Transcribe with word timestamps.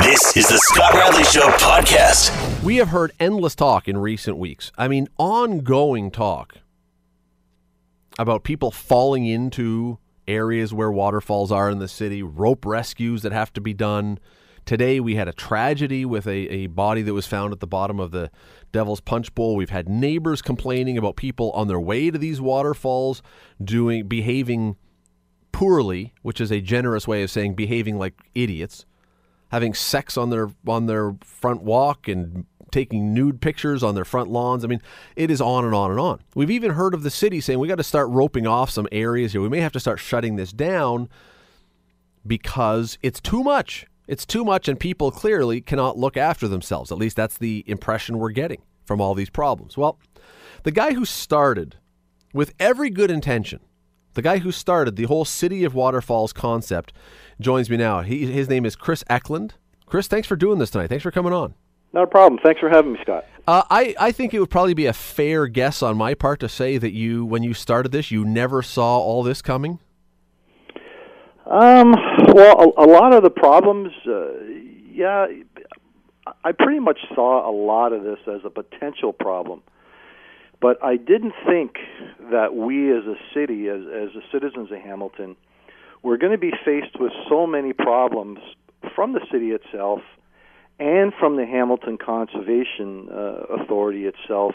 This 0.00 0.36
is 0.36 0.48
the 0.48 0.58
Scott 0.58 0.94
Radley 0.94 1.24
Show 1.24 1.48
podcast. 1.58 2.62
We 2.62 2.76
have 2.76 2.88
heard 2.88 3.10
endless 3.18 3.56
talk 3.56 3.88
in 3.88 3.98
recent 3.98 4.38
weeks. 4.38 4.70
I 4.78 4.86
mean, 4.86 5.08
ongoing 5.18 6.12
talk 6.12 6.58
about 8.16 8.44
people 8.44 8.70
falling 8.70 9.26
into 9.26 9.98
areas 10.28 10.72
where 10.72 10.92
waterfalls 10.92 11.50
are 11.50 11.68
in 11.68 11.80
the 11.80 11.88
city, 11.88 12.22
rope 12.22 12.64
rescues 12.64 13.22
that 13.22 13.32
have 13.32 13.52
to 13.54 13.60
be 13.60 13.74
done. 13.74 14.20
Today, 14.64 15.00
we 15.00 15.16
had 15.16 15.26
a 15.26 15.32
tragedy 15.32 16.04
with 16.04 16.28
a, 16.28 16.48
a 16.48 16.66
body 16.68 17.02
that 17.02 17.12
was 17.12 17.26
found 17.26 17.52
at 17.52 17.58
the 17.58 17.66
bottom 17.66 17.98
of 17.98 18.12
the 18.12 18.30
Devil's 18.70 19.00
Punch 19.00 19.34
Bowl. 19.34 19.56
We've 19.56 19.70
had 19.70 19.88
neighbors 19.88 20.42
complaining 20.42 20.96
about 20.96 21.16
people 21.16 21.50
on 21.52 21.66
their 21.66 21.80
way 21.80 22.12
to 22.12 22.18
these 22.18 22.40
waterfalls 22.40 23.20
doing 23.62 24.06
behaving 24.06 24.76
poorly, 25.50 26.14
which 26.22 26.40
is 26.40 26.52
a 26.52 26.60
generous 26.60 27.08
way 27.08 27.24
of 27.24 27.30
saying 27.32 27.54
behaving 27.54 27.98
like 27.98 28.14
idiots, 28.36 28.86
having 29.50 29.74
sex 29.74 30.16
on 30.16 30.30
their 30.30 30.50
on 30.66 30.86
their 30.86 31.16
front 31.24 31.62
walk 31.62 32.08
and 32.08 32.46
taking 32.70 33.14
nude 33.14 33.40
pictures 33.40 33.82
on 33.82 33.94
their 33.94 34.04
front 34.04 34.30
lawns. 34.30 34.64
I 34.64 34.68
mean, 34.68 34.82
it 35.16 35.30
is 35.30 35.40
on 35.40 35.64
and 35.64 35.74
on 35.74 35.90
and 35.90 35.98
on. 36.00 36.20
We've 36.34 36.50
even 36.50 36.72
heard 36.72 36.94
of 36.94 37.02
the 37.02 37.10
city 37.10 37.40
saying 37.40 37.58
we 37.58 37.68
got 37.68 37.76
to 37.76 37.84
start 37.84 38.08
roping 38.10 38.46
off 38.46 38.70
some 38.70 38.86
areas 38.92 39.32
here. 39.32 39.40
We 39.40 39.48
may 39.48 39.60
have 39.60 39.72
to 39.72 39.80
start 39.80 39.98
shutting 39.98 40.36
this 40.36 40.52
down 40.52 41.08
because 42.26 42.98
it's 43.02 43.20
too 43.20 43.42
much. 43.42 43.86
It's 44.06 44.24
too 44.24 44.44
much, 44.44 44.68
and 44.68 44.80
people 44.80 45.10
clearly 45.10 45.60
cannot 45.60 45.98
look 45.98 46.16
after 46.16 46.48
themselves. 46.48 46.90
At 46.90 46.98
least 46.98 47.16
that's 47.16 47.36
the 47.36 47.62
impression 47.66 48.18
we're 48.18 48.30
getting 48.30 48.62
from 48.86 49.02
all 49.02 49.14
these 49.14 49.28
problems. 49.28 49.76
Well, 49.76 49.98
the 50.62 50.70
guy 50.70 50.94
who 50.94 51.04
started 51.04 51.76
with 52.32 52.54
every 52.58 52.88
good 52.88 53.10
intention, 53.10 53.60
the 54.18 54.22
guy 54.22 54.38
who 54.38 54.50
started 54.50 54.96
the 54.96 55.04
whole 55.04 55.24
City 55.24 55.62
of 55.62 55.76
Waterfalls 55.76 56.32
concept, 56.32 56.92
joins 57.40 57.70
me 57.70 57.76
now. 57.76 58.00
He, 58.02 58.26
his 58.26 58.48
name 58.48 58.66
is 58.66 58.74
Chris 58.74 59.04
Ecklund. 59.08 59.52
Chris, 59.86 60.08
thanks 60.08 60.26
for 60.26 60.34
doing 60.34 60.58
this 60.58 60.70
tonight. 60.70 60.88
Thanks 60.88 61.04
for 61.04 61.12
coming 61.12 61.32
on. 61.32 61.54
Not 61.92 62.02
a 62.02 62.06
problem. 62.08 62.40
Thanks 62.42 62.58
for 62.58 62.68
having 62.68 62.94
me, 62.94 62.98
Scott. 63.00 63.24
Uh, 63.46 63.62
I, 63.70 63.94
I 63.96 64.10
think 64.10 64.34
it 64.34 64.40
would 64.40 64.50
probably 64.50 64.74
be 64.74 64.86
a 64.86 64.92
fair 64.92 65.46
guess 65.46 65.84
on 65.84 65.96
my 65.96 66.14
part 66.14 66.40
to 66.40 66.48
say 66.48 66.78
that 66.78 66.90
you, 66.90 67.24
when 67.24 67.44
you 67.44 67.54
started 67.54 67.92
this, 67.92 68.10
you 68.10 68.24
never 68.24 68.60
saw 68.60 68.98
all 68.98 69.22
this 69.22 69.40
coming. 69.40 69.78
Um, 71.46 71.94
well, 72.34 72.74
a, 72.76 72.84
a 72.84 72.88
lot 72.88 73.12
of 73.12 73.22
the 73.22 73.30
problems, 73.30 73.92
uh, 74.04 74.32
yeah, 74.90 75.28
I 76.42 76.50
pretty 76.50 76.80
much 76.80 76.98
saw 77.14 77.48
a 77.48 77.54
lot 77.54 77.92
of 77.92 78.02
this 78.02 78.18
as 78.26 78.40
a 78.44 78.50
potential 78.50 79.12
problem. 79.12 79.62
But 80.60 80.82
I 80.82 80.96
didn't 80.96 81.34
think 81.46 81.76
that 82.30 82.54
we 82.54 82.90
as 82.90 83.04
a 83.04 83.16
city, 83.32 83.68
as, 83.68 83.82
as 83.82 84.14
the 84.14 84.22
citizens 84.32 84.72
of 84.72 84.78
Hamilton, 84.78 85.36
were 86.02 86.16
going 86.16 86.32
to 86.32 86.38
be 86.38 86.52
faced 86.64 86.98
with 86.98 87.12
so 87.28 87.46
many 87.46 87.72
problems 87.72 88.40
from 88.94 89.12
the 89.12 89.20
city 89.30 89.50
itself 89.50 90.00
and 90.78 91.12
from 91.18 91.36
the 91.36 91.46
Hamilton 91.46 91.98
Conservation 91.98 93.08
uh, 93.10 93.62
Authority 93.62 94.06
itself 94.06 94.54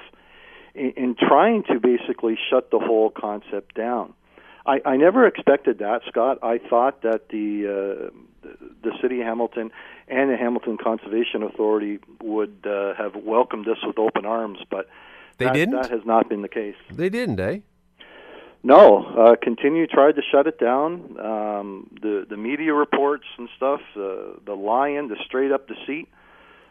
in, 0.73 0.91
in 0.95 1.15
trying 1.15 1.63
to 1.63 1.79
basically 1.79 2.37
shut 2.49 2.71
the 2.71 2.79
whole 2.79 3.09
concept 3.09 3.75
down. 3.75 4.13
I, 4.65 4.79
I 4.85 4.97
never 4.97 5.27
expected 5.27 5.79
that, 5.79 6.01
Scott. 6.07 6.39
I 6.41 6.57
thought 6.57 7.01
that 7.01 7.29
the 7.29 8.09
uh, 8.09 8.49
the 8.81 8.91
city 9.01 9.21
of 9.21 9.27
Hamilton 9.27 9.71
and 10.07 10.29
the 10.29 10.37
Hamilton 10.37 10.77
Conservation 10.81 11.43
Authority 11.43 11.99
would 12.21 12.65
uh, 12.65 12.93
have 12.95 13.15
welcomed 13.15 13.65
this 13.65 13.77
with 13.85 13.97
open 13.97 14.25
arms, 14.25 14.59
but 14.69 14.87
They 15.43 15.49
that, 15.49 15.53
didn't? 15.53 15.81
That 15.81 15.91
has 15.91 16.05
not 16.05 16.29
been 16.29 16.41
the 16.41 16.47
case. 16.49 16.75
They 16.91 17.09
didn't, 17.09 17.39
eh? 17.39 17.59
No, 18.63 19.05
uh, 19.05 19.35
continue 19.41 19.87
tried 19.87 20.15
to 20.15 20.21
shut 20.31 20.47
it 20.47 20.57
down. 20.57 21.19
Um, 21.19 21.89
the 22.01 22.25
the 22.29 22.37
media 22.37 22.73
reports 22.73 23.25
and 23.37 23.49
stuff, 23.57 23.81
uh, 23.97 24.39
the 24.45 24.55
lying, 24.55 25.09
the 25.09 25.17
straight 25.25 25.51
up 25.51 25.67
deceit, 25.67 26.07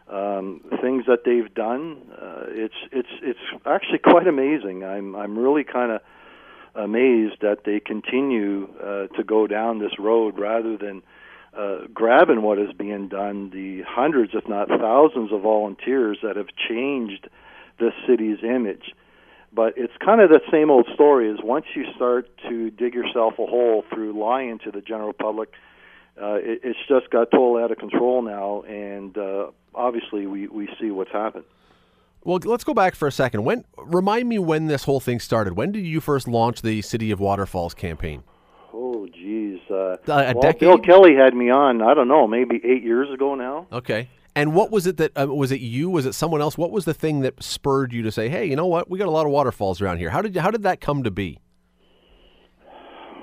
um, 0.09 0.61
things 0.81 1.05
that 1.05 1.19
they've 1.23 1.53
done. 1.53 2.01
Uh, 2.19 2.45
it's 2.47 2.73
it's 2.91 3.13
it's 3.21 3.39
actually 3.67 3.99
quite 3.99 4.27
amazing. 4.27 4.83
I'm 4.83 5.15
I'm 5.15 5.37
really 5.37 5.63
kind 5.63 5.91
of 5.91 6.01
amazed 6.75 7.41
that 7.41 7.59
they 7.63 7.79
continue 7.79 8.67
uh, 8.81 9.07
to 9.15 9.23
go 9.23 9.45
down 9.45 9.77
this 9.77 9.99
road 9.99 10.39
rather 10.39 10.75
than 10.75 11.03
uh, 11.55 11.81
grabbing 11.93 12.41
what 12.41 12.57
is 12.57 12.73
being 12.73 13.07
done. 13.07 13.51
The 13.51 13.83
hundreds, 13.87 14.31
if 14.33 14.47
not 14.49 14.67
thousands, 14.67 15.31
of 15.31 15.41
volunteers 15.41 16.17
that 16.23 16.37
have 16.37 16.47
changed 16.67 17.29
this 17.79 17.93
city's 18.07 18.37
image. 18.43 18.93
But 19.51 19.73
it's 19.77 19.93
kind 20.03 20.19
of 20.19 20.29
the 20.29 20.41
same 20.51 20.71
old 20.71 20.87
story. 20.93 21.29
Is 21.29 21.39
once 21.43 21.65
you 21.75 21.85
start 21.95 22.29
to 22.49 22.71
dig 22.71 22.95
yourself 22.95 23.33
a 23.33 23.45
hole 23.45 23.83
through 23.93 24.19
lying 24.19 24.59
to 24.59 24.71
the 24.71 24.81
general 24.81 25.13
public, 25.13 25.49
uh, 26.19 26.35
it, 26.35 26.61
it's 26.63 26.79
just 26.87 27.09
got 27.11 27.29
totally 27.31 27.63
out 27.63 27.71
of 27.71 27.77
control 27.77 28.21
now, 28.21 28.63
and 28.63 29.17
uh, 29.17 29.51
obviously 29.75 30.25
we 30.25 30.47
we 30.47 30.67
see 30.79 30.89
what's 30.89 31.11
happened. 31.11 31.45
Well, 32.23 32.39
let's 32.45 32.63
go 32.63 32.73
back 32.73 32.95
for 32.95 33.07
a 33.07 33.11
second. 33.11 33.43
When 33.43 33.65
remind 33.77 34.29
me 34.29 34.39
when 34.39 34.67
this 34.67 34.85
whole 34.85 34.99
thing 34.99 35.19
started. 35.19 35.53
When 35.53 35.71
did 35.71 35.85
you 35.85 35.99
first 35.99 36.27
launch 36.27 36.61
the 36.61 36.81
City 36.81 37.11
of 37.11 37.19
Waterfalls 37.19 37.73
campaign? 37.73 38.23
Oh, 38.73 39.07
geez. 39.07 39.59
Uh, 39.69 39.97
a 39.97 39.97
well, 40.07 40.33
decade? 40.41 40.59
Bill 40.61 40.77
Kelly 40.79 41.15
had 41.15 41.35
me 41.35 41.49
on. 41.49 41.81
I 41.81 41.93
don't 41.93 42.07
know, 42.07 42.25
maybe 42.27 42.61
eight 42.63 42.83
years 42.83 43.11
ago 43.13 43.35
now. 43.35 43.67
Okay. 43.71 44.09
And 44.35 44.55
what 44.55 44.71
was 44.71 44.87
it 44.87 44.97
that 44.97 45.11
uh, 45.15 45.27
was 45.27 45.51
it 45.51 45.61
you? 45.61 45.89
Was 45.89 46.05
it 46.05 46.13
someone 46.13 46.41
else? 46.41 46.57
What 46.57 46.71
was 46.71 46.85
the 46.85 46.93
thing 46.93 47.21
that 47.21 47.41
spurred 47.43 47.93
you 47.93 48.01
to 48.01 48.11
say, 48.11 48.29
"Hey, 48.29 48.45
you 48.45 48.55
know 48.55 48.65
what? 48.65 48.89
We 48.89 48.97
got 48.97 49.07
a 49.07 49.11
lot 49.11 49.25
of 49.25 49.31
waterfalls 49.31 49.79
around 49.79 49.99
here." 49.99 50.09
How 50.09 50.21
did 50.21 50.35
how 50.35 50.49
did 50.49 50.63
that 50.63 50.81
come 50.81 51.03
to 51.03 51.11
be? 51.11 51.39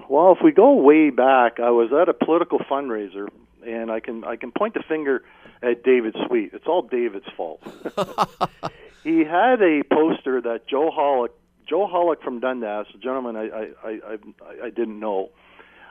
Well, 0.09 0.33
if 0.33 0.39
we 0.43 0.53
go 0.53 0.73
way 0.75 1.11
back, 1.11 1.61
I 1.61 1.71
was 1.71 1.93
at 1.93 2.09
a 2.09 2.15
political 2.15 2.59
fundraiser, 2.61 3.29
and 3.67 3.91
I 3.91 4.01
can 4.01 4.25
I 4.25 4.37
can 4.37 4.53
point 4.53 4.75
the 4.75 4.83
finger 4.89 5.25
at 5.63 5.83
David 5.83 6.17
Sweet. 6.27 6.51
It's 6.53 6.67
all 6.67 6.83
David's 6.83 7.29
fault. 7.37 7.63
he 9.05 9.25
had 9.25 9.63
a 9.63 9.83
poster 9.91 10.41
that 10.43 10.69
Joe 10.69 10.91
Hollick, 10.97 11.31
Joe 11.69 11.89
Hollick 11.93 12.23
from 12.23 12.41
Dundas, 12.41 12.87
a 12.95 12.99
gentleman 12.99 13.37
I 13.37 13.49
I 13.49 13.69
I, 13.85 13.91
I, 13.91 14.67
I 14.67 14.71
didn't 14.71 15.01
know. 15.01 15.31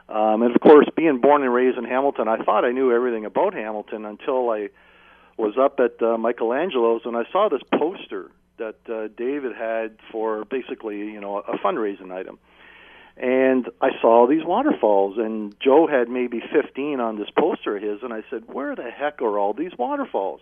Um, 0.07 0.41
and 0.41 0.55
of 0.55 0.61
course, 0.61 0.87
being 0.95 1.21
born 1.21 1.43
and 1.43 1.53
raised 1.53 1.77
in 1.77 1.83
Hamilton, 1.83 2.27
I 2.27 2.43
thought 2.43 2.65
I 2.65 2.71
knew 2.71 2.91
everything 2.91 3.25
about 3.25 3.53
Hamilton 3.53 4.05
until 4.05 4.49
I 4.49 4.69
was 5.39 5.57
up 5.57 5.79
at 5.79 6.01
uh, 6.01 6.17
Michelangelo's 6.17 7.03
and 7.05 7.15
I 7.15 7.23
saw 7.31 7.47
this 7.49 7.61
poster 7.73 8.29
that 8.57 8.75
uh, 8.89 9.07
David 9.15 9.55
had 9.55 9.97
for 10.11 10.43
basically, 10.45 10.97
you 10.97 11.21
know, 11.21 11.37
a 11.37 11.57
fundraising 11.57 12.11
item. 12.11 12.37
And 13.15 13.69
I 13.81 13.89
saw 14.01 14.27
these 14.27 14.45
waterfalls, 14.45 15.17
and 15.17 15.53
Joe 15.59 15.87
had 15.87 16.07
maybe 16.07 16.41
15 16.53 16.99
on 16.99 17.17
this 17.17 17.29
poster 17.37 17.75
of 17.75 17.83
his, 17.83 18.01
and 18.01 18.13
I 18.13 18.23
said, 18.29 18.43
"Where 18.47 18.75
the 18.75 18.89
heck 18.89 19.21
are 19.21 19.37
all 19.37 19.53
these 19.53 19.71
waterfalls?" 19.77 20.39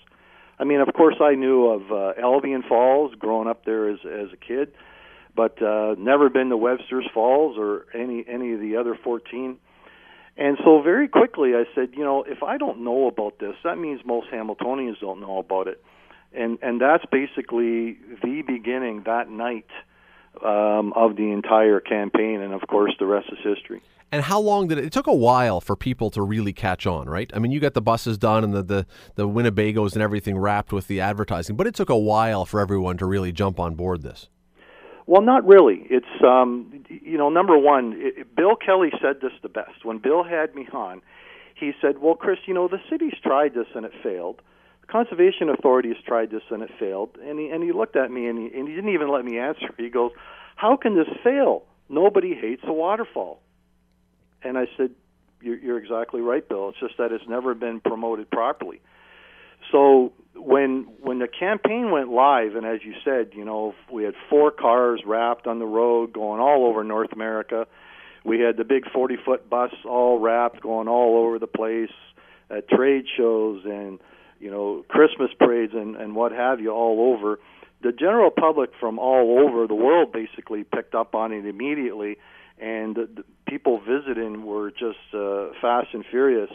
I 0.59 0.63
mean, 0.63 0.79
of 0.81 0.93
course, 0.93 1.15
I 1.19 1.33
knew 1.33 1.67
of 1.67 1.91
uh, 1.91 2.21
Albion 2.21 2.63
Falls 2.63 3.15
growing 3.15 3.47
up 3.47 3.65
there 3.65 3.89
as 3.89 3.99
as 4.05 4.31
a 4.31 4.37
kid, 4.37 4.73
but 5.35 5.59
uh, 5.59 5.95
never 5.97 6.29
been 6.29 6.49
to 6.49 6.57
Webster's 6.57 7.07
Falls 7.15 7.57
or 7.57 7.87
any 7.95 8.23
any 8.27 8.53
of 8.53 8.59
the 8.59 8.77
other 8.77 8.95
14. 9.03 9.57
And 10.37 10.57
so 10.63 10.81
very 10.81 11.07
quickly 11.07 11.55
I 11.55 11.63
said, 11.73 11.89
you 11.93 12.03
know, 12.03 12.23
if 12.23 12.43
I 12.43 12.57
don't 12.57 12.83
know 12.83 13.07
about 13.07 13.39
this, 13.39 13.55
that 13.63 13.77
means 13.77 14.01
most 14.05 14.27
Hamiltonians 14.31 14.99
don't 14.99 15.19
know 15.19 15.39
about 15.39 15.67
it. 15.67 15.83
And 16.33 16.59
and 16.61 16.79
that's 16.79 17.05
basically 17.11 17.97
the 18.21 18.43
beginning 18.45 19.03
that 19.05 19.29
night 19.29 19.69
um, 20.43 20.93
of 20.93 21.15
the 21.15 21.31
entire 21.31 21.79
campaign 21.79 22.41
and 22.41 22.53
of 22.53 22.61
course 22.67 22.93
the 22.99 23.05
rest 23.05 23.27
is 23.31 23.39
history. 23.43 23.81
And 24.11 24.23
how 24.23 24.39
long 24.39 24.67
did 24.67 24.77
it? 24.77 24.85
It 24.85 24.93
took 24.93 25.07
a 25.07 25.13
while 25.13 25.59
for 25.59 25.75
people 25.75 26.09
to 26.11 26.21
really 26.21 26.53
catch 26.53 26.85
on, 26.85 27.09
right? 27.09 27.29
I 27.33 27.39
mean, 27.39 27.51
you 27.51 27.59
got 27.59 27.73
the 27.73 27.81
buses 27.81 28.17
done 28.17 28.43
and 28.43 28.53
the, 28.53 28.63
the, 28.63 28.85
the 29.15 29.27
Winnebagos 29.27 29.93
and 29.93 30.01
everything 30.01 30.37
wrapped 30.37 30.71
with 30.71 30.87
the 30.87 31.01
advertising, 31.01 31.57
but 31.57 31.67
it 31.67 31.75
took 31.75 31.89
a 31.89 31.97
while 31.97 32.45
for 32.45 32.61
everyone 32.61 32.97
to 32.97 33.05
really 33.05 33.33
jump 33.33 33.59
on 33.59 33.75
board 33.75 34.03
this. 34.03 34.29
Well, 35.07 35.21
not 35.21 35.47
really. 35.47 35.87
It's 35.89 36.05
um, 36.23 36.83
you 36.89 37.17
know, 37.17 37.29
number 37.29 37.57
one, 37.57 37.93
it, 37.95 38.35
Bill 38.35 38.55
Kelly 38.57 38.91
said 39.01 39.21
this 39.21 39.31
the 39.41 39.49
best. 39.49 39.85
When 39.85 39.99
Bill 39.99 40.23
had 40.23 40.53
me 40.53 40.67
on, 40.73 41.01
he 41.55 41.71
said, 41.81 41.99
"Well, 41.99 42.15
Chris, 42.15 42.39
you 42.45 42.53
know, 42.53 42.67
the 42.67 42.81
city's 42.89 43.13
tried 43.23 43.53
this 43.53 43.67
and 43.73 43.85
it 43.85 43.93
failed. 44.03 44.41
The 44.81 44.87
conservation 44.87 45.49
authority 45.49 45.89
has 45.89 45.97
tried 46.05 46.29
this 46.29 46.43
and 46.51 46.61
it 46.61 46.69
failed." 46.77 47.17
And 47.23 47.39
he 47.39 47.49
and 47.49 47.63
he 47.63 47.71
looked 47.71 47.95
at 47.95 48.11
me 48.11 48.27
and 48.27 48.37
he, 48.37 48.57
and 48.57 48.67
he 48.67 48.75
didn't 48.75 48.93
even 48.93 49.07
let 49.09 49.23
me 49.23 49.39
answer. 49.39 49.69
He 49.77 49.89
goes, 49.89 50.11
"How 50.57 50.75
can 50.75 50.95
this 50.95 51.07
fail? 51.23 51.63
Nobody 51.87 52.35
hates 52.35 52.63
a 52.65 52.73
waterfall." 52.73 53.39
And 54.43 54.57
I 54.57 54.67
said, 54.75 54.91
"You're, 55.41 55.57
you're 55.57 55.77
exactly 55.77 56.19
right, 56.19 56.47
Bill. 56.47 56.67
It's 56.69 56.79
just 56.81 56.97
that 56.97 57.13
it's 57.13 57.27
never 57.29 57.53
been 57.55 57.79
promoted 57.79 58.29
properly." 58.29 58.81
So 59.71 60.11
when 60.37 60.87
when 61.01 61.19
the 61.19 61.27
campaign 61.27 61.91
went 61.91 62.09
live, 62.09 62.55
and 62.55 62.65
as 62.65 62.79
you 62.83 62.93
said, 63.03 63.31
you 63.33 63.45
know, 63.45 63.73
we 63.91 64.03
had 64.03 64.13
four 64.29 64.51
cars 64.51 65.01
wrapped 65.05 65.47
on 65.47 65.59
the 65.59 65.65
road 65.65 66.13
going 66.13 66.39
all 66.39 66.65
over 66.65 66.83
North 66.83 67.11
America. 67.11 67.67
We 68.23 68.39
had 68.39 68.57
the 68.57 68.63
big 68.63 68.89
40 68.91 69.17
foot 69.23 69.49
bus 69.49 69.71
all 69.85 70.19
wrapped 70.19 70.61
going 70.61 70.87
all 70.87 71.17
over 71.17 71.39
the 71.39 71.47
place 71.47 71.91
at 72.49 72.69
trade 72.69 73.05
shows 73.15 73.63
and 73.65 73.99
you 74.39 74.51
know 74.51 74.85
Christmas 74.89 75.31
parades 75.39 75.73
and 75.73 75.95
and 75.95 76.15
what 76.15 76.31
have 76.31 76.59
you 76.59 76.71
all 76.71 77.13
over. 77.13 77.39
The 77.81 77.91
general 77.91 78.31
public 78.31 78.71
from 78.79 78.97
all 78.99 79.39
over 79.39 79.67
the 79.67 79.75
world 79.75 80.11
basically 80.11 80.63
picked 80.63 80.95
up 80.95 81.13
on 81.13 81.31
it 81.31 81.45
immediately, 81.45 82.17
and 82.59 82.95
the, 82.95 83.07
the 83.17 83.23
people 83.47 83.79
visiting 83.79 84.45
were 84.45 84.71
just 84.71 85.13
uh, 85.13 85.49
fast 85.61 85.89
and 85.93 86.03
furious 86.09 86.49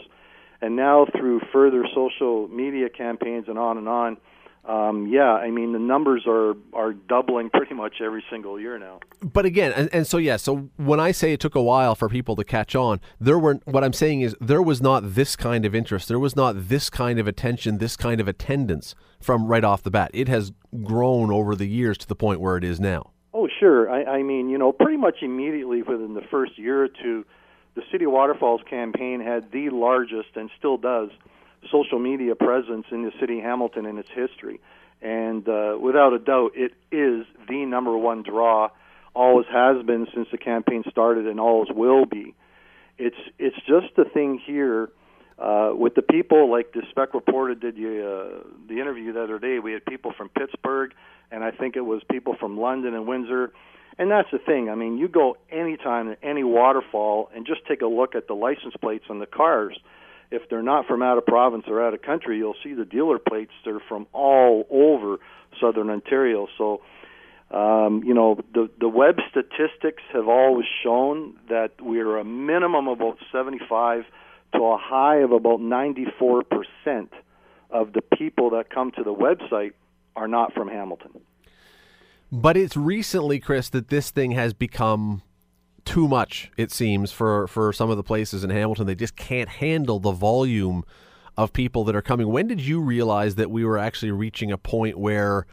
and 0.63 0.77
now 0.77 1.05
through 1.17 1.41
further 1.51 1.85
social 1.93 2.47
media 2.47 2.89
campaigns 2.89 3.45
and 3.49 3.59
on 3.59 3.77
and 3.77 3.89
on, 3.89 4.17
um, 4.63 5.07
yeah, 5.07 5.33
I 5.33 5.51
mean 5.51 5.73
the 5.73 5.79
numbers 5.79 6.23
are 6.25 6.53
are 6.71 6.93
doubling 6.93 7.49
pretty 7.49 7.75
much 7.75 7.95
every 8.01 8.23
single 8.29 8.57
year 8.57 8.79
now. 8.79 9.01
But 9.21 9.45
again, 9.45 9.73
and, 9.73 9.89
and 9.91 10.07
so 10.07 10.17
yeah, 10.17 10.37
so 10.37 10.69
when 10.77 11.01
I 11.01 11.11
say 11.11 11.33
it 11.33 11.41
took 11.41 11.55
a 11.55 11.61
while 11.61 11.95
for 11.95 12.07
people 12.07 12.37
to 12.37 12.45
catch 12.45 12.73
on, 12.75 13.01
there 13.19 13.37
were 13.37 13.55
what 13.65 13.83
I'm 13.83 13.91
saying 13.91 14.21
is 14.21 14.37
there 14.39 14.61
was 14.61 14.81
not 14.81 15.15
this 15.15 15.35
kind 15.35 15.65
of 15.65 15.75
interest, 15.75 16.07
there 16.07 16.17
was 16.17 16.37
not 16.37 16.69
this 16.69 16.89
kind 16.89 17.19
of 17.19 17.27
attention, 17.27 17.79
this 17.79 17.97
kind 17.97 18.21
of 18.21 18.29
attendance 18.29 18.95
from 19.19 19.47
right 19.47 19.65
off 19.65 19.83
the 19.83 19.91
bat. 19.91 20.11
It 20.13 20.29
has 20.29 20.53
grown 20.85 21.29
over 21.29 21.57
the 21.57 21.67
years 21.67 21.97
to 21.97 22.07
the 22.07 22.15
point 22.15 22.39
where 22.39 22.55
it 22.55 22.63
is 22.63 22.79
now. 22.79 23.11
Oh, 23.33 23.49
sure. 23.59 23.89
I, 23.89 24.19
I 24.19 24.23
mean, 24.23 24.49
you 24.49 24.57
know, 24.57 24.71
pretty 24.71 24.97
much 24.97 25.17
immediately 25.23 25.81
within 25.81 26.13
the 26.13 26.21
first 26.31 26.57
year 26.57 26.83
or 26.83 26.87
two, 26.87 27.25
the 27.75 27.83
City 27.91 28.05
of 28.05 28.11
Waterfalls 28.11 28.61
campaign 28.69 29.21
had 29.21 29.51
the 29.51 29.69
largest 29.69 30.29
and 30.35 30.49
still 30.57 30.77
does 30.77 31.09
social 31.71 31.99
media 31.99 32.35
presence 32.35 32.85
in 32.91 33.03
the 33.03 33.11
city 33.19 33.39
of 33.39 33.45
Hamilton 33.45 33.85
in 33.85 33.97
its 33.97 34.09
history. 34.13 34.59
And 35.01 35.47
uh, 35.47 35.77
without 35.79 36.13
a 36.13 36.19
doubt, 36.19 36.51
it 36.55 36.73
is 36.91 37.25
the 37.49 37.65
number 37.65 37.97
one 37.97 38.23
draw, 38.23 38.69
always 39.13 39.47
has 39.51 39.83
been 39.85 40.07
since 40.13 40.27
the 40.31 40.37
campaign 40.37 40.83
started, 40.89 41.27
and 41.27 41.39
always 41.39 41.69
will 41.71 42.05
be. 42.05 42.35
It's 42.97 43.17
it's 43.39 43.57
just 43.67 43.95
the 43.97 44.05
thing 44.05 44.39
here 44.45 44.89
uh, 45.37 45.71
with 45.73 45.95
the 45.95 46.01
people 46.01 46.49
like 46.49 46.73
the 46.73 46.83
Spec 46.91 47.13
reported 47.13 47.59
did 47.59 47.75
you 47.75 47.89
uh, 47.89 48.47
the 48.67 48.79
interview 48.79 49.11
the 49.11 49.23
other 49.23 49.39
day. 49.39 49.59
We 49.59 49.73
had 49.73 49.85
people 49.85 50.13
from 50.15 50.29
Pittsburgh, 50.29 50.93
and 51.31 51.43
I 51.43 51.51
think 51.51 51.75
it 51.75 51.81
was 51.81 52.01
people 52.09 52.35
from 52.39 52.57
London 52.57 52.93
and 52.93 53.07
Windsor. 53.07 53.51
And 53.97 54.09
that's 54.09 54.29
the 54.31 54.39
thing. 54.39 54.69
I 54.69 54.75
mean, 54.75 54.97
you 54.97 55.07
go 55.07 55.37
anytime 55.51 56.07
to 56.07 56.25
any 56.25 56.43
waterfall 56.43 57.29
and 57.35 57.45
just 57.45 57.61
take 57.67 57.81
a 57.81 57.87
look 57.87 58.15
at 58.15 58.27
the 58.27 58.33
license 58.33 58.73
plates 58.81 59.05
on 59.09 59.19
the 59.19 59.25
cars 59.25 59.77
if 60.33 60.49
they're 60.49 60.63
not 60.63 60.87
from 60.87 61.03
out 61.03 61.19
of 61.19 61.25
province 61.27 61.65
or 61.67 61.85
out 61.85 61.93
of 61.93 62.01
country, 62.01 62.37
you'll 62.37 62.55
see 62.63 62.73
the 62.73 62.85
dealer 62.85 63.19
plates. 63.19 63.51
They're 63.63 63.79
from 63.87 64.07
all 64.13 64.65
over 64.71 65.17
southern 65.61 65.91
Ontario. 65.91 66.47
So, 66.57 66.81
um, 67.51 68.03
you 68.03 68.15
know, 68.15 68.39
the 68.51 68.67
the 68.79 68.89
web 68.89 69.17
statistics 69.29 70.01
have 70.11 70.27
always 70.27 70.65
shown 70.83 71.35
that 71.49 71.73
we're 71.79 72.17
a 72.17 72.25
minimum 72.25 72.87
of 72.87 72.99
about 72.99 73.17
75 73.31 74.05
to 74.55 74.59
a 74.59 74.77
high 74.77 75.17
of 75.17 75.31
about 75.31 75.61
94 75.61 76.43
percent 76.43 77.13
of 77.69 77.93
the 77.93 78.01
people 78.01 78.51
that 78.51 78.71
come 78.71 78.91
to 78.91 79.03
the 79.03 79.13
website 79.13 79.73
are 80.15 80.27
not 80.27 80.53
from 80.53 80.67
Hamilton. 80.67 81.21
But 82.33 82.57
it's 82.57 82.75
recently, 82.75 83.39
Chris, 83.39 83.69
that 83.69 83.89
this 83.89 84.09
thing 84.09 84.31
has 84.31 84.55
become 84.55 85.21
too 85.85 86.07
much, 86.07 86.51
it 86.57 86.71
seems, 86.71 87.11
for, 87.11 87.47
for 87.47 87.71
some 87.71 87.91
of 87.91 87.97
the 87.97 88.01
places 88.01 88.43
in 88.43 88.49
Hamilton. 88.49 88.87
They 88.87 88.95
just 88.95 89.15
can't 89.15 89.47
handle 89.47 89.99
the 89.99 90.13
volume 90.13 90.83
of 91.37 91.53
people 91.53 91.83
that 91.83 91.95
are 91.95 92.01
coming. 92.01 92.27
When 92.29 92.47
did 92.47 92.59
you 92.59 92.81
realize 92.81 93.35
that 93.35 93.51
we 93.51 93.63
were 93.63 93.77
actually 93.77 94.09
reaching 94.09 94.51
a 94.51 94.57
point 94.57 94.97
where, 94.97 95.45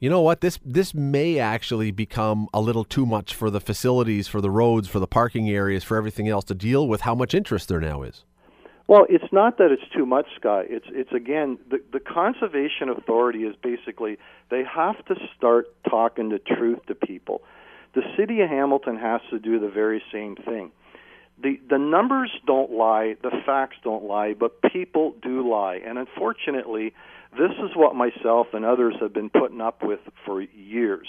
you 0.00 0.10
know 0.10 0.20
what, 0.20 0.40
this 0.40 0.58
this 0.64 0.94
may 0.94 1.38
actually 1.38 1.92
become 1.92 2.48
a 2.52 2.60
little 2.60 2.84
too 2.84 3.06
much 3.06 3.32
for 3.32 3.48
the 3.48 3.60
facilities, 3.60 4.26
for 4.26 4.40
the 4.40 4.50
roads, 4.50 4.88
for 4.88 4.98
the 4.98 5.06
parking 5.06 5.48
areas, 5.48 5.84
for 5.84 5.96
everything 5.96 6.28
else 6.28 6.44
to 6.46 6.56
deal 6.56 6.88
with 6.88 7.02
how 7.02 7.14
much 7.14 7.34
interest 7.34 7.68
there 7.68 7.80
now 7.80 8.02
is? 8.02 8.24
Well, 8.88 9.04
it's 9.08 9.32
not 9.32 9.58
that 9.58 9.72
it's 9.72 9.88
too 9.92 10.06
much, 10.06 10.26
Scott. 10.38 10.66
It's 10.68 10.86
it's 10.90 11.12
again 11.12 11.58
the 11.68 11.78
the 11.92 12.00
conservation 12.00 12.88
authority 12.88 13.40
is 13.40 13.56
basically 13.60 14.18
they 14.50 14.62
have 14.64 15.04
to 15.06 15.16
start 15.36 15.74
talking 15.88 16.28
the 16.28 16.38
truth 16.38 16.78
to 16.86 16.94
people. 16.94 17.42
The 17.94 18.02
city 18.16 18.42
of 18.42 18.48
Hamilton 18.48 18.96
has 18.96 19.20
to 19.30 19.38
do 19.38 19.58
the 19.58 19.68
very 19.68 20.02
same 20.12 20.36
thing. 20.36 20.70
The 21.42 21.58
the 21.68 21.78
numbers 21.78 22.30
don't 22.46 22.70
lie, 22.70 23.16
the 23.22 23.32
facts 23.44 23.76
don't 23.82 24.04
lie, 24.04 24.34
but 24.34 24.62
people 24.62 25.14
do 25.20 25.48
lie. 25.50 25.80
And 25.84 25.98
unfortunately, 25.98 26.94
this 27.32 27.52
is 27.58 27.74
what 27.74 27.96
myself 27.96 28.48
and 28.52 28.64
others 28.64 28.94
have 29.00 29.12
been 29.12 29.30
putting 29.30 29.60
up 29.60 29.82
with 29.82 30.00
for 30.24 30.40
years. 30.40 31.08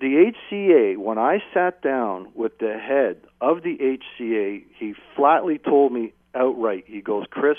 The 0.00 0.32
HCA, 0.52 0.96
when 0.96 1.16
I 1.16 1.38
sat 1.54 1.80
down 1.80 2.32
with 2.34 2.58
the 2.58 2.76
head 2.76 3.18
of 3.40 3.62
the 3.62 3.78
HCA, 3.78 4.64
he 4.76 4.94
flatly 5.14 5.58
told 5.58 5.92
me 5.92 6.12
outright, 6.34 6.84
he 6.86 7.00
goes, 7.00 7.24
Chris, 7.30 7.58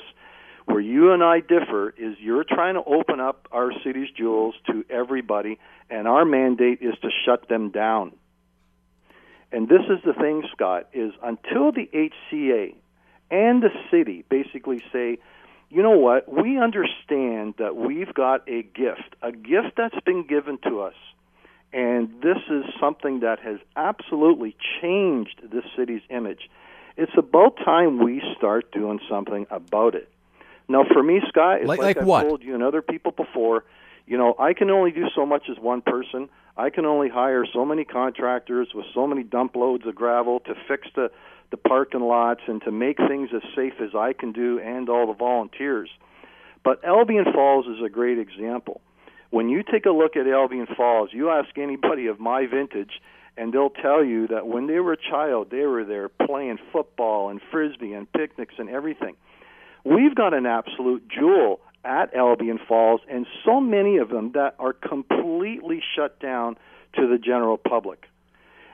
where 0.66 0.80
you 0.80 1.12
and 1.12 1.24
I 1.24 1.40
differ 1.40 1.94
is 1.98 2.16
you're 2.20 2.46
trying 2.46 2.76
to 2.76 2.84
open 2.84 3.20
up 3.20 3.48
our 3.52 3.72
city's 3.84 4.10
jewels 4.16 4.56
to 4.68 4.86
everybody, 4.90 5.60
and 5.90 6.08
our 6.08 6.26
mandate 6.26 6.80
is 6.82 6.96
to 7.02 7.10
shut 7.26 7.50
them 7.50 7.70
down 7.70 8.14
and 9.54 9.70
this 9.70 9.82
is 9.88 10.00
the 10.04 10.14
thing, 10.14 10.44
Scott, 10.52 10.90
is 10.94 11.14
until 11.22 11.72
the 11.72 11.88
HCA 11.94 12.74
and 13.30 13.62
the 13.62 13.70
city 13.92 14.26
basically 14.28 14.84
say, 14.92 15.20
you 15.70 15.84
know 15.84 15.98
what, 15.98 16.32
we 16.32 16.58
understand 16.58 17.54
that 17.60 17.76
we've 17.76 18.14
got 18.16 18.48
a 18.50 18.64
gift, 18.64 19.16
a 19.22 19.32
gift 19.32 19.78
that's 19.78 20.00
been 20.06 20.26
given 20.26 20.58
to 20.68 20.82
us. 20.82 20.96
And 21.72 22.22
this 22.22 22.38
is 22.50 22.64
something 22.80 23.20
that 23.20 23.40
has 23.40 23.60
absolutely 23.76 24.56
changed 24.82 25.42
this 25.52 25.64
city's 25.78 26.02
image. 26.10 26.50
It's 26.98 27.12
about 27.18 27.58
time 27.58 28.04
we 28.04 28.22
start 28.38 28.72
doing 28.72 29.00
something 29.10 29.48
about 29.50 29.96
it. 29.96 30.10
Now, 30.68 30.84
for 30.92 31.04
me, 31.04 31.22
Scott, 31.28 31.60
it's 31.60 31.68
like, 31.68 31.80
like, 31.80 31.96
like 31.96 31.98
I've 31.98 32.08
what? 32.08 32.24
told 32.24 32.44
you 32.44 32.54
and 32.54 32.64
other 32.64 32.82
people 32.82 33.12
before, 33.12 33.66
you 34.06 34.18
know, 34.18 34.36
I 34.40 34.54
can 34.54 34.70
only 34.70 34.92
do 34.92 35.08
so 35.16 35.26
much 35.26 35.44
as 35.50 35.58
one 35.58 35.82
person. 35.82 36.30
I 36.56 36.70
can 36.70 36.86
only 36.86 37.10
hire 37.10 37.46
so 37.52 37.66
many 37.66 37.84
contractors 37.84 38.70
with 38.74 38.86
so 38.94 39.08
many 39.08 39.24
dump 39.24 39.56
loads 39.56 39.86
of 39.88 39.96
gravel 39.96 40.40
to 40.42 40.56
fix 40.68 40.88
the 40.96 41.12
the 41.52 41.58
parking 41.58 42.02
lots 42.02 42.42
and 42.48 42.64
to 42.64 42.72
make 42.72 42.98
things 42.98 43.30
as 43.32 43.44
safe 43.56 43.74
as 43.80 43.94
I 43.94 44.14
can 44.14 44.32
do 44.32 44.60
and 44.60 44.90
all 44.90 45.06
the 45.06 45.14
volunteers. 45.14 45.88
But 46.64 46.84
Albion 46.84 47.26
Falls 47.32 47.68
is 47.68 47.78
a 47.86 47.90
great 47.90 48.18
example. 48.18 48.82
When 49.30 49.50
you 49.50 49.62
take 49.62 49.86
a 49.86 49.92
look 49.92 50.16
at 50.16 50.26
Albion 50.26 50.66
Falls, 50.76 51.10
you 51.14 51.30
ask 51.30 51.56
anybody 51.60 52.08
of 52.08 52.20
my 52.20 52.48
vintage 52.48 53.00
and 53.38 53.54
they'll 53.54 53.70
tell 53.70 54.04
you 54.04 54.28
that 54.28 54.48
when 54.48 54.68
they 54.68 54.80
were 54.80 54.94
a 54.94 54.98
child, 54.98 55.50
they 55.50 55.66
were 55.66 55.84
there 55.84 56.10
playing 56.10 56.60
football 56.72 57.30
and 57.30 57.42
frisbee 57.52 57.94
and 57.94 58.12
picnics 58.12 58.56
and 58.58 58.70
everything. 58.70 59.16
We've 59.84 60.16
got 60.16 60.34
an 60.34 60.46
absolute 60.46 61.08
jewel 61.10 61.60
at 61.84 62.14
Albion 62.16 62.60
Falls, 62.68 63.02
and 63.10 63.26
so 63.44 63.60
many 63.60 63.98
of 63.98 64.10
them 64.10 64.32
that 64.34 64.56
are 64.60 64.74
completely 64.74 65.82
shut 65.96 66.20
down 66.20 66.56
to 66.96 67.08
the 67.08 67.18
general 67.18 67.58
public. 67.58 68.06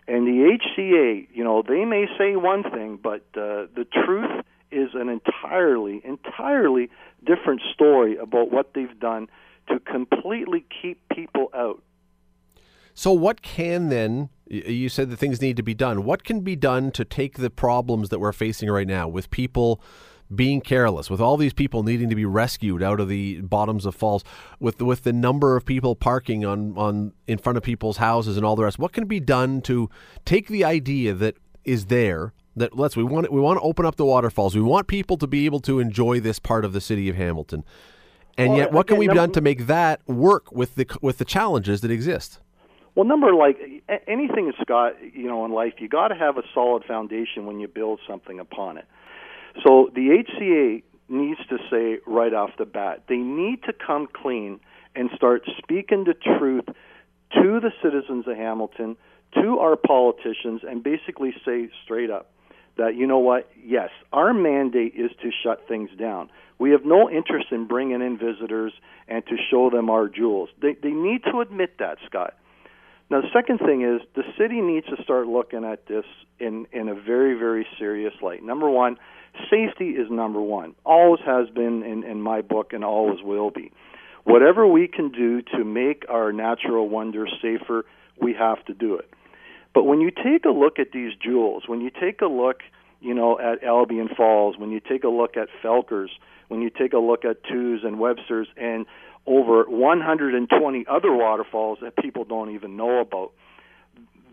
And 0.08 0.28
the 0.28 0.58
HCA, 0.58 1.28
you 1.34 1.44
know, 1.44 1.64
they 1.68 1.86
may 1.86 2.06
say 2.18 2.36
one 2.36 2.64
thing, 2.64 3.00
but 3.02 3.22
uh, 3.36 3.68
the 3.76 3.86
truth 4.06 4.44
is 4.72 4.90
an 4.94 5.10
entirely, 5.10 6.02
entirely 6.04 6.90
different 7.26 7.62
story 7.74 8.18
about 8.18 8.52
what 8.52 8.74
they've 8.74 9.00
done 9.00 9.28
to 9.68 9.80
completely 9.80 10.66
keep 10.82 11.02
people 11.10 11.50
out. 11.56 11.82
So, 12.94 13.12
what 13.12 13.42
can 13.42 13.90
then, 13.90 14.30
you 14.50 14.90
said 14.90 15.10
that 15.12 15.18
things 15.18 15.42
need 15.42 15.58
to 15.58 15.64
be 15.64 15.74
done. 15.74 16.04
What 16.04 16.24
can 16.24 16.42
be 16.42 16.56
done 16.56 16.92
to 16.92 17.06
take 17.06 17.38
the 17.38 17.50
problems 17.50 18.10
that 18.10 18.20
we're 18.20 18.34
facing 18.34 18.70
right 18.70 18.88
now 18.88 19.08
with 19.08 19.30
people 19.30 19.82
being 20.34 20.62
careless, 20.62 21.10
with 21.10 21.20
all 21.20 21.38
these 21.38 21.54
people 21.54 21.84
needing 21.84 22.10
to 22.10 22.16
be 22.16 22.26
rescued 22.26 22.84
out 22.84 23.00
of 23.00 23.10
the 23.10 23.42
bottoms 23.42 23.86
of 23.86 23.96
falls, 23.96 24.24
with 24.60 24.82
with 24.82 25.04
the 25.04 25.14
number 25.14 25.56
of 25.56 25.66
people 25.66 25.96
parking 25.96 26.46
on 26.46 26.78
on 26.78 27.14
in 27.28 27.38
front 27.38 27.58
of 27.58 27.64
people's 27.64 27.98
houses 27.98 28.38
and 28.38 28.46
all 28.46 28.56
the 28.56 28.64
rest, 28.64 28.80
what 28.80 28.92
can 28.92 29.06
be 29.06 29.20
done 29.20 29.62
to 29.62 29.90
take 30.26 30.48
the 30.48 30.64
idea 30.64 31.14
that 31.14 31.38
is 31.64 31.86
there 31.86 32.34
that 32.56 32.78
let's 32.78 32.96
we 32.96 33.04
want 33.04 33.32
we 33.32 33.40
want 33.40 33.58
to 33.58 33.64
open 33.64 33.86
up 33.86 33.96
the 33.96 34.06
waterfalls. 34.06 34.56
We 34.56 34.62
want 34.62 34.88
people 34.88 35.18
to 35.18 35.28
be 35.28 35.46
able 35.46 35.60
to 35.62 35.80
enjoy 35.80 36.20
this 36.20 36.40
part 36.40 36.66
of 36.66 36.74
the 36.74 36.82
city 36.82 37.10
of 37.10 37.16
Hamilton. 37.16 37.64
And 38.38 38.52
Well, 38.52 38.60
yet 38.60 38.72
what 38.72 38.88
can 38.88 38.98
we 38.98 39.08
be 39.08 39.14
done 39.14 39.32
to 39.32 39.42
make 39.42 39.68
that 39.68 40.08
work 40.08 40.52
with 40.52 40.76
the 40.76 40.86
with 41.02 41.18
the 41.18 41.26
challenges 41.26 41.82
that 41.82 41.92
exist? 41.92 42.40
Well, 42.96 43.06
number 43.06 43.34
like 43.34 43.58
anything, 44.08 44.52
Scott, 44.62 44.94
you 45.14 45.28
know, 45.28 45.46
in 45.46 45.52
life, 45.52 45.74
you 45.78 45.88
got 45.88 46.10
to 46.10 46.16
have 46.16 46.38
a 46.38 46.44
solid 46.54 46.84
foundation 46.86 47.46
when 47.46 47.60
you 47.60 47.68
build 47.68 48.00
something 48.08 48.40
upon 48.40 48.78
it. 48.78 48.86
So 49.66 49.90
the 49.94 50.24
HCA 50.24 50.84
needs 51.08 51.40
to 51.50 51.58
say 51.72 52.00
right 52.06 52.34
off 52.34 52.52
the 52.58 52.66
bat, 52.66 53.04
they 53.08 53.18
need 53.18 53.64
to 53.64 53.74
come 53.74 54.08
clean 54.12 54.60
and 54.96 55.10
start 55.16 55.44
speaking 55.58 56.06
the 56.06 56.14
truth 56.14 56.66
to 56.66 57.60
the 57.60 57.72
citizens 57.82 58.28
of 58.28 58.36
Hamilton, 58.36 58.98
to 59.36 59.60
our 59.60 59.76
politicians, 59.76 60.62
and 60.68 60.84
basically 60.84 61.34
say 61.46 61.70
straight 61.84 62.10
up 62.10 62.32
that, 62.78 62.96
you 62.96 63.06
know 63.06 63.20
what, 63.20 63.52
yes, 63.64 63.90
our 64.14 64.34
mandate 64.34 64.94
is 64.96 65.12
to 65.22 65.30
shut 65.44 65.68
things 65.68 65.90
down. 66.00 66.30
We 66.58 66.72
have 66.72 66.86
no 66.86 67.10
interest 67.10 67.48
in 67.52 67.68
bringing 67.68 68.02
in 68.02 68.18
visitors 68.18 68.74
and 69.08 69.26
to 69.28 69.36
show 69.50 69.70
them 69.70 69.90
our 69.90 70.08
jewels. 70.08 70.50
They, 70.62 70.76
they 70.82 70.92
need 70.92 71.24
to 71.32 71.42
admit 71.42 71.78
that, 71.80 71.98
Scott. 72.06 72.36
Now, 73.10 73.22
the 73.22 73.28
second 73.34 73.60
thing 73.60 73.82
is 73.82 74.02
the 74.16 74.24
city 74.38 74.62
needs 74.62 74.86
to 74.88 75.02
start 75.04 75.28
looking 75.28 75.66
at 75.66 75.88
this 75.88 76.06
in, 76.40 76.68
in 76.72 76.90
a 76.90 76.96
very, 76.96 77.38
very 77.38 77.66
serious 77.78 78.14
light. 78.22 78.44
Number 78.44 78.70
one, 78.70 78.98
safety 79.50 79.90
is 79.90 80.12
number 80.12 80.42
one. 80.42 80.76
Always 80.86 81.22
has 81.26 81.50
been 81.50 81.84
in, 81.84 82.04
in 82.04 82.22
my 82.22 82.42
book 82.42 82.72
and 82.74 82.84
always 82.84 83.22
will 83.24 83.50
be. 83.50 83.72
Whatever 84.26 84.68
we 84.68 84.88
can 84.88 85.12
do 85.12 85.42
to 85.42 85.64
make 85.64 86.06
our 86.08 86.32
natural 86.32 86.88
wonders 86.88 87.34
safer, 87.42 87.86
we 88.22 88.34
have 88.34 88.64
to 88.66 88.74
do 88.74 88.96
it. 88.96 89.10
But 89.74 89.84
when 89.86 90.02
you 90.02 90.12
take 90.12 90.46
a 90.46 90.50
look 90.50 90.78
at 90.78 90.92
these 90.92 91.14
jewels, 91.16 91.64
when 91.68 91.82
you 91.82 91.90
take 91.90 92.22
a 92.22 92.28
look 92.28 92.62
you 93.02 93.14
know, 93.14 93.40
at 93.40 93.64
Albion 93.64 94.10
Falls, 94.16 94.58
when 94.58 94.72
you 94.72 94.80
take 94.80 95.04
a 95.04 95.10
look 95.10 95.38
at 95.38 95.48
Felkers, 95.64 96.10
when 96.50 96.62
you 96.62 96.70
take 96.70 96.94
a 96.94 96.98
look 96.98 97.24
at 97.24 97.44
Tews 97.44 97.86
and 97.86 98.00
Webster's, 98.00 98.48
and 98.58 98.86
over 99.30 99.64
120 99.66 100.86
other 100.90 101.14
waterfalls 101.14 101.78
that 101.82 101.96
people 101.96 102.26
don't 102.26 102.50
even 102.56 102.76
know 102.76 103.00
about. 103.00 103.32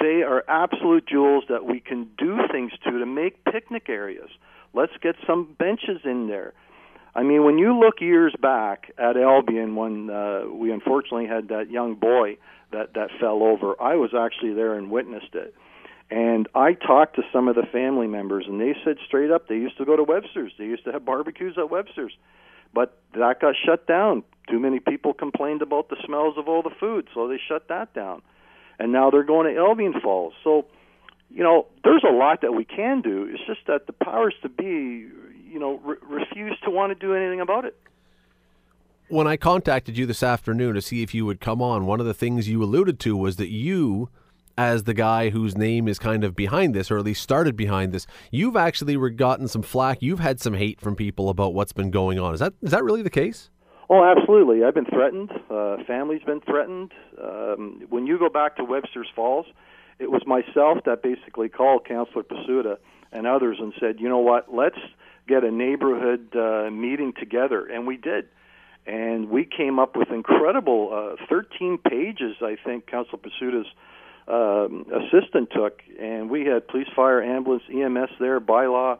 They 0.00 0.22
are 0.22 0.42
absolute 0.48 1.06
jewels 1.06 1.44
that 1.50 1.66
we 1.66 1.80
can 1.80 2.08
do 2.16 2.38
things 2.50 2.72
to 2.84 2.90
to 2.98 3.06
make 3.06 3.44
picnic 3.44 3.88
areas. 3.88 4.30
Let's 4.72 4.92
get 5.02 5.14
some 5.26 5.54
benches 5.58 6.00
in 6.04 6.28
there. 6.28 6.54
I 7.14 7.22
mean, 7.22 7.44
when 7.44 7.58
you 7.58 7.78
look 7.78 8.00
years 8.00 8.34
back 8.40 8.92
at 8.98 9.16
Albion 9.16 9.76
when 9.76 10.10
uh, 10.10 10.44
we 10.50 10.72
unfortunately 10.72 11.26
had 11.26 11.48
that 11.48 11.70
young 11.70 11.94
boy 11.94 12.38
that 12.72 12.94
that 12.94 13.10
fell 13.20 13.42
over, 13.42 13.80
I 13.80 13.96
was 13.96 14.10
actually 14.14 14.54
there 14.54 14.74
and 14.74 14.90
witnessed 14.90 15.34
it. 15.34 15.54
And 16.10 16.48
I 16.54 16.72
talked 16.72 17.16
to 17.16 17.22
some 17.32 17.48
of 17.48 17.56
the 17.56 17.66
family 17.70 18.06
members, 18.06 18.46
and 18.48 18.60
they 18.60 18.74
said 18.84 18.96
straight 19.06 19.30
up 19.30 19.48
they 19.48 19.56
used 19.56 19.76
to 19.78 19.84
go 19.84 19.96
to 19.96 20.04
Webster's. 20.04 20.52
They 20.58 20.64
used 20.64 20.84
to 20.84 20.92
have 20.92 21.04
barbecues 21.04 21.56
at 21.58 21.68
Webster's, 21.68 22.12
but 22.72 22.98
that 23.14 23.40
got 23.40 23.54
shut 23.64 23.86
down. 23.86 24.22
Too 24.48 24.60
many 24.60 24.80
people 24.80 25.12
complained 25.12 25.62
about 25.62 25.88
the 25.88 25.96
smells 26.04 26.34
of 26.38 26.48
all 26.48 26.62
the 26.62 26.74
food, 26.78 27.08
so 27.14 27.28
they 27.28 27.38
shut 27.48 27.68
that 27.68 27.92
down. 27.94 28.22
And 28.78 28.92
now 28.92 29.10
they're 29.10 29.24
going 29.24 29.52
to 29.52 29.58
Albion 29.58 29.94
Falls. 30.02 30.34
So, 30.44 30.66
you 31.30 31.42
know, 31.42 31.66
there's 31.82 32.04
a 32.08 32.12
lot 32.12 32.42
that 32.42 32.52
we 32.52 32.64
can 32.64 33.02
do. 33.02 33.28
It's 33.30 33.44
just 33.46 33.66
that 33.66 33.86
the 33.86 33.92
powers 33.92 34.34
to 34.42 34.48
be, 34.48 34.64
you 34.64 35.58
know, 35.58 35.80
re- 35.84 35.96
refuse 36.02 36.56
to 36.64 36.70
want 36.70 36.90
to 36.90 36.94
do 36.94 37.14
anything 37.14 37.40
about 37.40 37.64
it. 37.64 37.76
When 39.08 39.26
I 39.26 39.36
contacted 39.36 39.96
you 39.96 40.04
this 40.04 40.22
afternoon 40.22 40.74
to 40.74 40.82
see 40.82 41.02
if 41.02 41.14
you 41.14 41.24
would 41.26 41.40
come 41.40 41.62
on, 41.62 41.86
one 41.86 42.00
of 42.00 42.06
the 42.06 42.14
things 42.14 42.48
you 42.48 42.62
alluded 42.62 43.00
to 43.00 43.16
was 43.16 43.36
that 43.36 43.50
you 43.50 44.10
as 44.58 44.84
the 44.84 44.94
guy 44.94 45.30
whose 45.30 45.56
name 45.56 45.86
is 45.86 45.98
kind 45.98 46.24
of 46.24 46.34
behind 46.34 46.74
this, 46.74 46.90
or 46.90 46.98
at 46.98 47.04
least 47.04 47.22
started 47.22 47.56
behind 47.56 47.92
this, 47.92 48.06
you've 48.30 48.56
actually 48.56 48.96
gotten 49.10 49.48
some 49.48 49.62
flack. 49.62 50.00
You've 50.00 50.20
had 50.20 50.40
some 50.40 50.54
hate 50.54 50.80
from 50.80 50.96
people 50.96 51.28
about 51.28 51.54
what's 51.54 51.72
been 51.72 51.90
going 51.90 52.18
on. 52.18 52.34
Is 52.34 52.40
that 52.40 52.54
is 52.62 52.70
that 52.70 52.84
really 52.84 53.02
the 53.02 53.10
case? 53.10 53.50
Oh, 53.88 54.02
absolutely. 54.04 54.64
I've 54.64 54.74
been 54.74 54.86
threatened. 54.86 55.30
Uh, 55.48 55.76
family's 55.86 56.22
been 56.22 56.40
threatened. 56.40 56.92
Um, 57.22 57.82
when 57.88 58.06
you 58.06 58.18
go 58.18 58.28
back 58.28 58.56
to 58.56 58.64
Webster's 58.64 59.08
Falls, 59.14 59.46
it 59.98 60.10
was 60.10 60.22
myself 60.26 60.78
that 60.86 61.02
basically 61.02 61.48
called 61.48 61.86
Councillor 61.86 62.24
Pasuta 62.24 62.78
and 63.12 63.26
others 63.26 63.58
and 63.60 63.72
said, 63.78 64.00
you 64.00 64.08
know 64.08 64.18
what, 64.18 64.52
let's 64.52 64.78
get 65.28 65.44
a 65.44 65.50
neighborhood 65.50 66.34
uh, 66.36 66.70
meeting 66.70 67.12
together, 67.18 67.64
and 67.66 67.86
we 67.86 67.96
did. 67.96 68.26
And 68.86 69.30
we 69.30 69.44
came 69.44 69.78
up 69.78 69.96
with 69.96 70.10
incredible 70.10 71.16
uh, 71.20 71.26
13 71.28 71.78
pages, 71.78 72.36
I 72.40 72.56
think, 72.64 72.86
Councillor 72.86 73.18
Pasuta's 73.18 73.66
um, 74.28 74.86
assistant 74.92 75.50
took, 75.54 75.80
and 76.00 76.28
we 76.28 76.44
had 76.44 76.68
police, 76.68 76.88
fire, 76.94 77.22
ambulance, 77.22 77.64
EMS 77.72 78.10
there, 78.20 78.40
bylaw, 78.40 78.98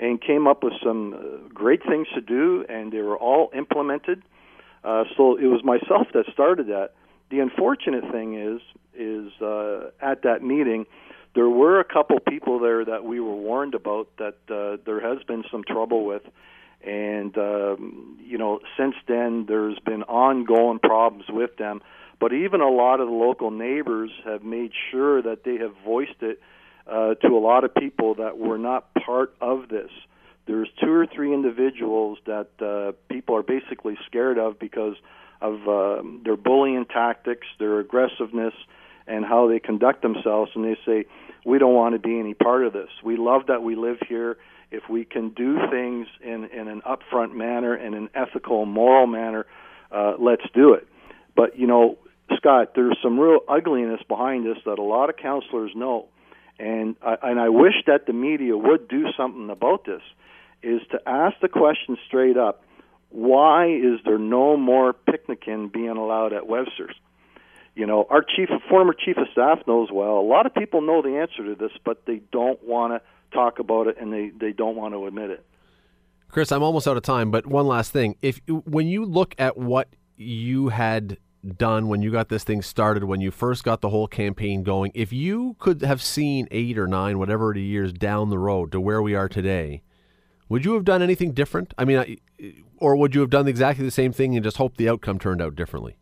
and 0.00 0.20
came 0.20 0.46
up 0.46 0.62
with 0.62 0.74
some 0.82 1.14
uh, 1.14 1.48
great 1.52 1.82
things 1.82 2.06
to 2.14 2.20
do, 2.20 2.64
and 2.68 2.92
they 2.92 3.00
were 3.00 3.16
all 3.16 3.50
implemented. 3.56 4.22
Uh, 4.84 5.04
so 5.16 5.36
it 5.36 5.46
was 5.46 5.62
myself 5.64 6.06
that 6.14 6.24
started 6.32 6.68
that. 6.68 6.90
The 7.30 7.40
unfortunate 7.40 8.10
thing 8.10 8.34
is, 8.34 8.60
is 8.94 9.32
uh, 9.42 9.90
at 10.00 10.22
that 10.22 10.42
meeting, 10.42 10.86
there 11.34 11.48
were 11.48 11.78
a 11.78 11.84
couple 11.84 12.18
people 12.20 12.58
there 12.58 12.84
that 12.84 13.04
we 13.04 13.20
were 13.20 13.34
warned 13.34 13.74
about 13.74 14.08
that 14.18 14.36
uh, 14.48 14.80
there 14.86 15.00
has 15.00 15.22
been 15.24 15.44
some 15.50 15.62
trouble 15.64 16.04
with, 16.04 16.22
and 16.84 17.36
um, 17.36 18.18
you 18.24 18.38
know, 18.38 18.60
since 18.78 18.94
then 19.06 19.44
there's 19.46 19.78
been 19.80 20.04
ongoing 20.04 20.78
problems 20.78 21.26
with 21.28 21.56
them. 21.56 21.80
But 22.20 22.32
even 22.32 22.60
a 22.60 22.68
lot 22.68 23.00
of 23.00 23.06
the 23.06 23.14
local 23.14 23.50
neighbors 23.50 24.10
have 24.24 24.42
made 24.42 24.72
sure 24.90 25.22
that 25.22 25.44
they 25.44 25.56
have 25.58 25.72
voiced 25.84 26.20
it 26.22 26.40
uh, 26.88 27.14
to 27.14 27.28
a 27.28 27.38
lot 27.38 27.64
of 27.64 27.74
people 27.74 28.14
that 28.14 28.38
were 28.38 28.58
not 28.58 28.92
part 28.94 29.34
of 29.40 29.68
this. 29.68 29.90
There's 30.46 30.68
two 30.82 30.92
or 30.92 31.06
three 31.06 31.34
individuals 31.34 32.18
that 32.26 32.48
uh, 32.60 32.92
people 33.12 33.36
are 33.36 33.42
basically 33.42 33.98
scared 34.06 34.38
of 34.38 34.58
because 34.58 34.96
of 35.40 35.68
uh, 35.68 36.02
their 36.24 36.36
bullying 36.36 36.86
tactics, 36.86 37.46
their 37.58 37.78
aggressiveness, 37.78 38.54
and 39.06 39.24
how 39.24 39.48
they 39.48 39.58
conduct 39.58 40.02
themselves. 40.02 40.50
And 40.54 40.64
they 40.64 40.78
say, 40.86 41.04
we 41.44 41.58
don't 41.58 41.74
want 41.74 41.94
to 41.94 41.98
be 41.98 42.18
any 42.18 42.34
part 42.34 42.64
of 42.64 42.72
this. 42.72 42.88
We 43.04 43.16
love 43.16 43.46
that 43.48 43.62
we 43.62 43.76
live 43.76 43.98
here. 44.08 44.38
If 44.70 44.88
we 44.88 45.04
can 45.04 45.30
do 45.30 45.58
things 45.70 46.06
in, 46.22 46.44
in 46.46 46.68
an 46.68 46.82
upfront 46.82 47.34
manner, 47.34 47.74
in 47.74 47.94
an 47.94 48.10
ethical, 48.14 48.66
moral 48.66 49.06
manner, 49.06 49.46
uh, 49.90 50.14
let's 50.18 50.44
do 50.54 50.74
it. 50.74 50.86
But 51.34 51.58
you 51.58 51.66
know, 51.66 51.98
Scott, 52.36 52.72
there's 52.74 52.98
some 53.02 53.18
real 53.18 53.40
ugliness 53.48 54.00
behind 54.06 54.44
this 54.44 54.58
that 54.66 54.78
a 54.78 54.82
lot 54.82 55.08
of 55.08 55.16
councillors 55.16 55.72
know, 55.74 56.08
and 56.58 56.96
I, 57.02 57.16
and 57.22 57.40
I 57.40 57.48
wish 57.48 57.74
that 57.86 58.06
the 58.06 58.12
media 58.12 58.56
would 58.56 58.88
do 58.88 59.06
something 59.16 59.50
about 59.50 59.84
this. 59.84 60.02
Is 60.62 60.80
to 60.90 61.00
ask 61.06 61.36
the 61.40 61.48
question 61.48 61.96
straight 62.06 62.36
up: 62.36 62.64
Why 63.10 63.66
is 63.66 64.00
there 64.04 64.18
no 64.18 64.56
more 64.56 64.92
picnicking 64.92 65.68
being 65.68 65.96
allowed 65.96 66.32
at 66.32 66.46
Webster's? 66.48 66.96
You 67.74 67.86
know, 67.86 68.06
our 68.10 68.22
chief, 68.22 68.48
former 68.68 68.92
chief 68.92 69.16
of 69.18 69.28
staff 69.30 69.60
knows 69.68 69.90
well. 69.92 70.18
A 70.18 70.26
lot 70.26 70.46
of 70.46 70.54
people 70.54 70.80
know 70.80 71.00
the 71.00 71.18
answer 71.18 71.44
to 71.44 71.54
this, 71.54 71.70
but 71.84 72.04
they 72.06 72.20
don't 72.32 72.60
want 72.64 72.92
to 72.92 73.00
talk 73.32 73.60
about 73.60 73.86
it, 73.86 73.96
and 74.00 74.12
they 74.12 74.30
they 74.30 74.52
don't 74.52 74.74
want 74.74 74.94
to 74.94 75.06
admit 75.06 75.30
it. 75.30 75.44
Chris, 76.28 76.50
I'm 76.50 76.62
almost 76.62 76.88
out 76.88 76.96
of 76.96 77.04
time, 77.04 77.30
but 77.30 77.46
one 77.46 77.66
last 77.66 77.92
thing: 77.92 78.16
if 78.20 78.40
when 78.64 78.88
you 78.88 79.04
look 79.04 79.34
at 79.38 79.56
what 79.56 79.88
you 80.16 80.70
had 80.70 81.18
done 81.56 81.88
when 81.88 82.02
you 82.02 82.10
got 82.10 82.28
this 82.28 82.44
thing 82.44 82.62
started, 82.62 83.04
when 83.04 83.20
you 83.20 83.30
first 83.30 83.64
got 83.64 83.80
the 83.80 83.90
whole 83.90 84.08
campaign 84.08 84.62
going, 84.62 84.92
if 84.94 85.12
you 85.12 85.56
could 85.58 85.82
have 85.82 86.02
seen 86.02 86.48
eight 86.50 86.78
or 86.78 86.86
nine, 86.86 87.18
whatever 87.18 87.52
the 87.54 87.62
years 87.62 87.92
down 87.92 88.30
the 88.30 88.38
road 88.38 88.72
to 88.72 88.80
where 88.80 89.02
we 89.02 89.14
are 89.14 89.28
today, 89.28 89.82
would 90.48 90.64
you 90.64 90.74
have 90.74 90.84
done 90.84 91.02
anything 91.02 91.32
different? 91.32 91.74
I 91.76 91.84
mean, 91.84 92.18
or 92.78 92.96
would 92.96 93.14
you 93.14 93.20
have 93.20 93.30
done 93.30 93.46
exactly 93.48 93.84
the 93.84 93.90
same 93.90 94.12
thing 94.12 94.34
and 94.34 94.44
just 94.44 94.56
hope 94.56 94.76
the 94.76 94.88
outcome 94.88 95.18
turned 95.18 95.42
out 95.42 95.54
differently? 95.54 95.96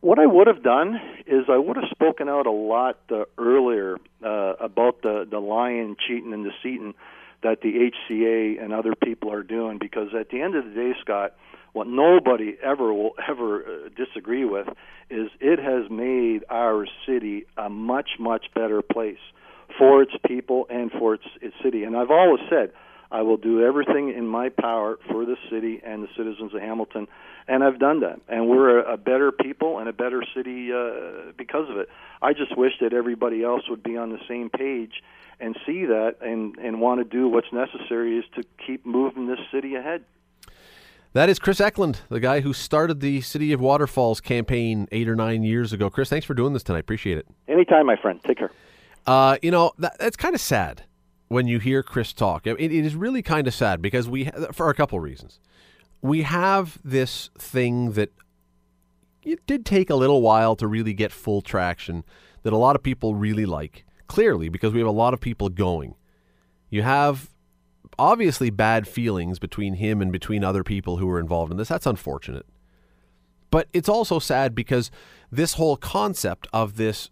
What 0.00 0.18
I 0.18 0.26
would 0.26 0.46
have 0.46 0.62
done 0.62 1.00
is 1.26 1.44
I 1.48 1.56
would 1.56 1.76
have 1.76 1.88
spoken 1.90 2.28
out 2.28 2.46
a 2.46 2.50
lot 2.50 2.98
uh, 3.10 3.24
earlier 3.38 3.96
uh, 4.22 4.52
about 4.60 5.00
the 5.00 5.26
the 5.28 5.38
lying, 5.38 5.96
cheating, 6.06 6.34
and 6.34 6.44
deceiving 6.44 6.94
that 7.42 7.62
the 7.62 7.90
HCA 7.90 8.62
and 8.62 8.74
other 8.74 8.94
people 8.94 9.32
are 9.32 9.42
doing. 9.42 9.78
Because 9.78 10.08
at 10.18 10.28
the 10.28 10.42
end 10.42 10.56
of 10.56 10.66
the 10.66 10.70
day, 10.72 10.92
Scott, 11.00 11.34
what 11.74 11.86
nobody 11.86 12.56
ever 12.62 12.94
will 12.94 13.14
ever 13.28 13.62
uh, 13.62 13.88
disagree 13.94 14.46
with 14.46 14.68
is 15.10 15.28
it 15.40 15.58
has 15.58 15.90
made 15.90 16.44
our 16.48 16.86
city 17.06 17.44
a 17.58 17.68
much 17.68 18.10
much 18.18 18.46
better 18.54 18.80
place 18.80 19.18
for 19.76 20.02
its 20.02 20.12
people 20.26 20.66
and 20.70 20.90
for 20.90 21.14
its 21.14 21.24
its 21.42 21.54
city. 21.62 21.84
And 21.84 21.94
I've 21.94 22.10
always 22.10 22.40
said 22.48 22.72
I 23.10 23.22
will 23.22 23.36
do 23.36 23.62
everything 23.62 24.14
in 24.16 24.26
my 24.26 24.48
power 24.48 24.98
for 25.10 25.26
the 25.26 25.36
city 25.50 25.80
and 25.84 26.02
the 26.02 26.08
citizens 26.16 26.54
of 26.54 26.60
Hamilton, 26.60 27.06
and 27.46 27.62
I've 27.62 27.78
done 27.78 28.00
that. 28.00 28.20
And 28.28 28.48
we're 28.48 28.80
a, 28.80 28.94
a 28.94 28.96
better 28.96 29.30
people 29.30 29.78
and 29.78 29.88
a 29.88 29.92
better 29.92 30.22
city 30.34 30.72
uh, 30.72 31.32
because 31.36 31.68
of 31.68 31.76
it. 31.76 31.88
I 32.22 32.32
just 32.32 32.56
wish 32.56 32.72
that 32.80 32.92
everybody 32.92 33.44
else 33.44 33.62
would 33.68 33.82
be 33.82 33.96
on 33.96 34.10
the 34.10 34.20
same 34.26 34.48
page 34.48 35.02
and 35.40 35.56
see 35.66 35.84
that 35.86 36.16
and 36.22 36.56
and 36.58 36.80
want 36.80 37.00
to 37.00 37.04
do 37.04 37.28
what's 37.28 37.52
necessary 37.52 38.18
is 38.18 38.24
to 38.36 38.44
keep 38.64 38.86
moving 38.86 39.26
this 39.26 39.40
city 39.52 39.74
ahead. 39.74 40.04
That 41.14 41.28
is 41.28 41.38
Chris 41.38 41.60
Ecklund, 41.60 41.98
the 42.08 42.18
guy 42.18 42.40
who 42.40 42.52
started 42.52 42.98
the 42.98 43.20
City 43.20 43.52
of 43.52 43.60
Waterfalls 43.60 44.20
campaign 44.20 44.88
eight 44.90 45.08
or 45.08 45.14
nine 45.14 45.44
years 45.44 45.72
ago. 45.72 45.88
Chris, 45.88 46.10
thanks 46.10 46.26
for 46.26 46.34
doing 46.34 46.54
this 46.54 46.64
tonight. 46.64 46.80
Appreciate 46.80 47.18
it. 47.18 47.26
Anytime, 47.46 47.86
my 47.86 47.94
friend. 47.94 48.20
Take 48.24 48.38
care. 48.38 48.50
Uh, 49.06 49.38
you 49.40 49.52
know, 49.52 49.70
that, 49.78 49.96
that's 50.00 50.16
kind 50.16 50.34
of 50.34 50.40
sad 50.40 50.82
when 51.28 51.46
you 51.46 51.60
hear 51.60 51.84
Chris 51.84 52.12
talk. 52.12 52.48
It, 52.48 52.60
it 52.60 52.72
is 52.72 52.96
really 52.96 53.22
kind 53.22 53.46
of 53.46 53.54
sad 53.54 53.80
because 53.80 54.08
we, 54.08 54.28
for 54.52 54.70
a 54.70 54.74
couple 54.74 54.98
reasons, 54.98 55.38
we 56.02 56.22
have 56.22 56.80
this 56.82 57.30
thing 57.38 57.92
that 57.92 58.12
it 59.22 59.46
did 59.46 59.64
take 59.64 59.90
a 59.90 59.94
little 59.94 60.20
while 60.20 60.56
to 60.56 60.66
really 60.66 60.94
get 60.94 61.12
full 61.12 61.42
traction 61.42 62.02
that 62.42 62.52
a 62.52 62.56
lot 62.58 62.74
of 62.74 62.82
people 62.82 63.14
really 63.14 63.46
like. 63.46 63.84
Clearly, 64.08 64.48
because 64.48 64.72
we 64.72 64.80
have 64.80 64.88
a 64.88 64.92
lot 64.92 65.14
of 65.14 65.20
people 65.20 65.48
going. 65.48 65.94
You 66.70 66.82
have 66.82 67.30
obviously 67.98 68.50
bad 68.50 68.86
feelings 68.86 69.38
between 69.38 69.74
him 69.74 70.00
and 70.00 70.12
between 70.12 70.44
other 70.44 70.64
people 70.64 70.98
who 70.98 71.06
were 71.06 71.20
involved 71.20 71.50
in 71.50 71.58
this. 71.58 71.68
That's 71.68 71.86
unfortunate. 71.86 72.46
But 73.50 73.68
it's 73.72 73.88
also 73.88 74.18
sad 74.18 74.54
because 74.54 74.90
this 75.30 75.54
whole 75.54 75.76
concept 75.76 76.48
of 76.52 76.76
this 76.76 77.10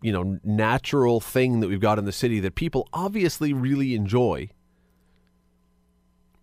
you 0.00 0.12
know 0.12 0.38
natural 0.44 1.20
thing 1.20 1.60
that 1.60 1.68
we've 1.68 1.80
got 1.80 1.98
in 1.98 2.04
the 2.04 2.12
city 2.12 2.40
that 2.40 2.54
people 2.54 2.88
obviously 2.92 3.52
really 3.52 3.94
enjoy 3.94 4.48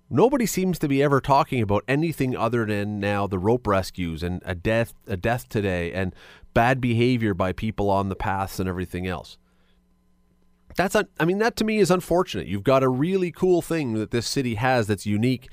nobody 0.10 0.46
seems 0.46 0.78
to 0.80 0.88
be 0.88 1.02
ever 1.02 1.22
talking 1.22 1.62
about 1.62 1.84
anything 1.88 2.36
other 2.36 2.66
than 2.66 3.00
now 3.00 3.26
the 3.26 3.40
rope 3.40 3.66
rescues 3.66 4.24
and 4.24 4.42
a 4.46 4.54
death 4.54 4.94
a 5.08 5.16
death 5.16 5.48
today 5.48 5.94
and 5.94 6.14
bad 6.54 6.82
behavior 6.82 7.34
by 7.34 7.54
people 7.54 7.90
on 7.90 8.10
the 8.10 8.16
paths 8.16 8.60
and 8.60 8.68
everything 8.68 9.08
else 9.08 9.38
that's 10.78 10.96
I 10.96 11.26
mean 11.26 11.40
that 11.40 11.58
to 11.58 11.66
me 11.66 11.80
is 11.80 11.92
unfortunate. 11.92 12.48
You've 12.48 12.64
got 12.64 12.84
a 12.84 12.90
really 12.90 13.32
cool 13.32 13.62
thing 13.62 13.96
that 13.96 14.12
this 14.12 14.28
city 14.28 14.56
has 14.56 14.88
that's 14.88 15.06
unique. 15.06 15.50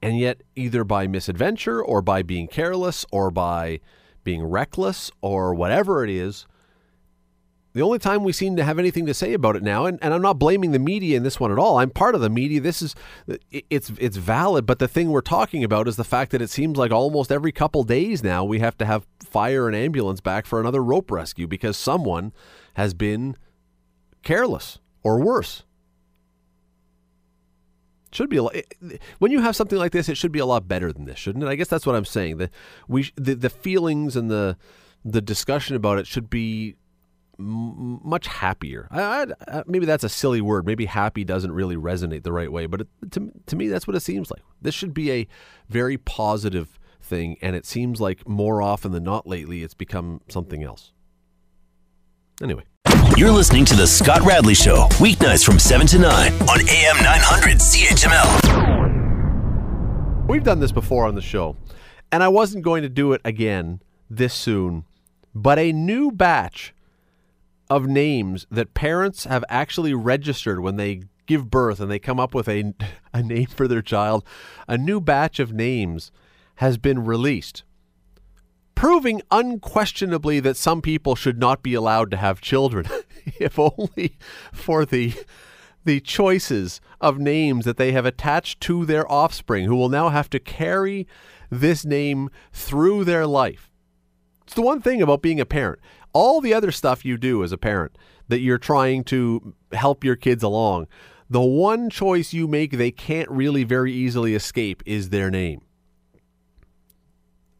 And 0.00 0.18
yet 0.18 0.42
either 0.56 0.82
by 0.82 1.06
misadventure 1.06 1.82
or 1.82 2.02
by 2.02 2.22
being 2.22 2.48
careless 2.48 3.04
or 3.12 3.30
by 3.30 3.80
being 4.24 4.42
reckless 4.44 5.10
or 5.20 5.54
whatever 5.54 6.02
it 6.02 6.10
is, 6.10 6.46
The 7.74 7.80
only 7.80 7.98
time 7.98 8.22
we 8.22 8.32
seem 8.32 8.56
to 8.56 8.64
have 8.64 8.78
anything 8.78 9.06
to 9.06 9.14
say 9.14 9.32
about 9.32 9.56
it 9.56 9.62
now, 9.62 9.86
and, 9.86 9.98
and 10.02 10.12
I'm 10.12 10.20
not 10.20 10.38
blaming 10.38 10.72
the 10.72 10.78
media 10.78 11.16
in 11.16 11.22
this 11.22 11.40
one 11.40 11.50
at 11.50 11.58
all. 11.58 11.78
I'm 11.78 11.88
part 11.88 12.14
of 12.14 12.20
the 12.20 12.28
media. 12.28 12.60
This 12.60 12.82
is 12.82 12.94
it's 13.50 13.90
it's 13.98 14.18
valid, 14.18 14.66
but 14.66 14.78
the 14.78 14.88
thing 14.88 15.10
we're 15.10 15.22
talking 15.22 15.64
about 15.64 15.88
is 15.88 15.96
the 15.96 16.04
fact 16.04 16.32
that 16.32 16.42
it 16.42 16.50
seems 16.50 16.76
like 16.76 16.90
almost 16.92 17.32
every 17.32 17.50
couple 17.50 17.82
days 17.82 18.22
now 18.22 18.44
we 18.44 18.58
have 18.58 18.76
to 18.78 18.84
have 18.84 19.06
fire 19.24 19.66
and 19.68 19.74
ambulance 19.74 20.20
back 20.20 20.44
for 20.44 20.60
another 20.60 20.82
rope 20.84 21.10
rescue 21.10 21.46
because 21.46 21.76
someone 21.78 22.32
has 22.74 22.94
been 22.94 23.36
careless 24.22 24.78
or 25.02 25.20
worse. 25.20 25.64
Should 28.12 28.28
be 28.28 28.36
a 28.36 28.42
lot, 28.42 28.54
when 29.20 29.32
you 29.32 29.40
have 29.40 29.56
something 29.56 29.78
like 29.78 29.92
this, 29.92 30.08
it 30.08 30.18
should 30.18 30.32
be 30.32 30.38
a 30.38 30.46
lot 30.46 30.68
better 30.68 30.92
than 30.92 31.06
this, 31.06 31.18
shouldn't 31.18 31.44
it? 31.44 31.48
I 31.48 31.54
guess 31.54 31.68
that's 31.68 31.86
what 31.86 31.96
I'm 31.96 32.04
saying. 32.04 32.36
The 32.36 32.50
we 32.86 33.10
the, 33.16 33.34
the 33.34 33.48
feelings 33.48 34.16
and 34.16 34.30
the 34.30 34.58
the 35.02 35.22
discussion 35.22 35.76
about 35.76 35.98
it 35.98 36.06
should 36.06 36.28
be 36.28 36.76
m- 37.38 38.00
much 38.04 38.26
happier. 38.26 38.86
I, 38.90 39.28
I, 39.48 39.62
maybe 39.66 39.86
that's 39.86 40.04
a 40.04 40.10
silly 40.10 40.42
word. 40.42 40.66
Maybe 40.66 40.84
happy 40.84 41.24
doesn't 41.24 41.52
really 41.52 41.76
resonate 41.76 42.22
the 42.22 42.32
right 42.34 42.52
way, 42.52 42.66
but 42.66 42.82
it, 42.82 42.88
to 43.12 43.32
to 43.46 43.56
me, 43.56 43.68
that's 43.68 43.86
what 43.86 43.96
it 43.96 44.00
seems 44.00 44.30
like. 44.30 44.42
This 44.60 44.74
should 44.74 44.92
be 44.92 45.10
a 45.10 45.26
very 45.70 45.96
positive 45.96 46.78
thing, 47.00 47.38
and 47.40 47.56
it 47.56 47.64
seems 47.64 47.98
like 47.98 48.28
more 48.28 48.60
often 48.60 48.92
than 48.92 49.04
not 49.04 49.26
lately, 49.26 49.62
it's 49.62 49.74
become 49.74 50.20
something 50.28 50.62
else. 50.62 50.92
Anyway. 52.42 52.64
You're 53.16 53.30
listening 53.30 53.64
to 53.66 53.76
The 53.76 53.86
Scott 53.86 54.22
Radley 54.22 54.54
Show, 54.54 54.88
weeknights 54.92 55.44
from 55.44 55.58
7 55.58 55.86
to 55.88 55.98
9 55.98 56.32
on 56.32 56.68
AM 56.68 57.02
900 57.02 57.58
CHML. 57.58 60.26
We've 60.26 60.42
done 60.42 60.60
this 60.60 60.72
before 60.72 61.06
on 61.06 61.14
the 61.14 61.20
show, 61.20 61.56
and 62.10 62.22
I 62.22 62.28
wasn't 62.28 62.64
going 62.64 62.82
to 62.82 62.88
do 62.88 63.12
it 63.12 63.20
again 63.24 63.80
this 64.10 64.34
soon, 64.34 64.84
but 65.34 65.58
a 65.58 65.72
new 65.72 66.10
batch 66.10 66.74
of 67.70 67.86
names 67.86 68.46
that 68.50 68.74
parents 68.74 69.24
have 69.24 69.44
actually 69.48 69.94
registered 69.94 70.60
when 70.60 70.76
they 70.76 71.02
give 71.26 71.50
birth 71.50 71.80
and 71.80 71.90
they 71.90 71.98
come 71.98 72.18
up 72.18 72.34
with 72.34 72.48
a, 72.48 72.74
a 73.12 73.22
name 73.22 73.46
for 73.46 73.68
their 73.68 73.82
child, 73.82 74.24
a 74.66 74.76
new 74.76 75.00
batch 75.00 75.38
of 75.38 75.52
names 75.52 76.10
has 76.56 76.76
been 76.76 77.04
released 77.04 77.62
proving 78.82 79.22
unquestionably 79.30 80.40
that 80.40 80.56
some 80.56 80.82
people 80.82 81.14
should 81.14 81.38
not 81.38 81.62
be 81.62 81.72
allowed 81.72 82.10
to 82.10 82.16
have 82.16 82.40
children, 82.40 82.84
if 83.38 83.56
only 83.56 84.18
for 84.52 84.84
the 84.84 85.14
the 85.84 86.00
choices 86.00 86.80
of 87.00 87.16
names 87.16 87.64
that 87.64 87.76
they 87.76 87.92
have 87.92 88.04
attached 88.04 88.60
to 88.60 88.84
their 88.84 89.08
offspring, 89.10 89.66
who 89.66 89.76
will 89.76 89.88
now 89.88 90.08
have 90.08 90.28
to 90.28 90.40
carry 90.40 91.06
this 91.48 91.84
name 91.84 92.28
through 92.52 93.04
their 93.04 93.24
life. 93.24 93.70
It's 94.42 94.54
the 94.54 94.62
one 94.62 94.80
thing 94.82 95.00
about 95.00 95.22
being 95.22 95.38
a 95.38 95.46
parent. 95.46 95.78
All 96.12 96.40
the 96.40 96.52
other 96.52 96.72
stuff 96.72 97.04
you 97.04 97.16
do 97.16 97.44
as 97.44 97.52
a 97.52 97.58
parent 97.58 97.96
that 98.26 98.40
you're 98.40 98.58
trying 98.58 99.04
to 99.04 99.54
help 99.70 100.02
your 100.02 100.16
kids 100.16 100.42
along, 100.42 100.88
the 101.30 101.40
one 101.40 101.88
choice 101.88 102.32
you 102.32 102.48
make 102.48 102.72
they 102.72 102.90
can't 102.90 103.30
really 103.30 103.62
very 103.62 103.92
easily 103.92 104.34
escape 104.34 104.82
is 104.84 105.10
their 105.10 105.30
name 105.30 105.62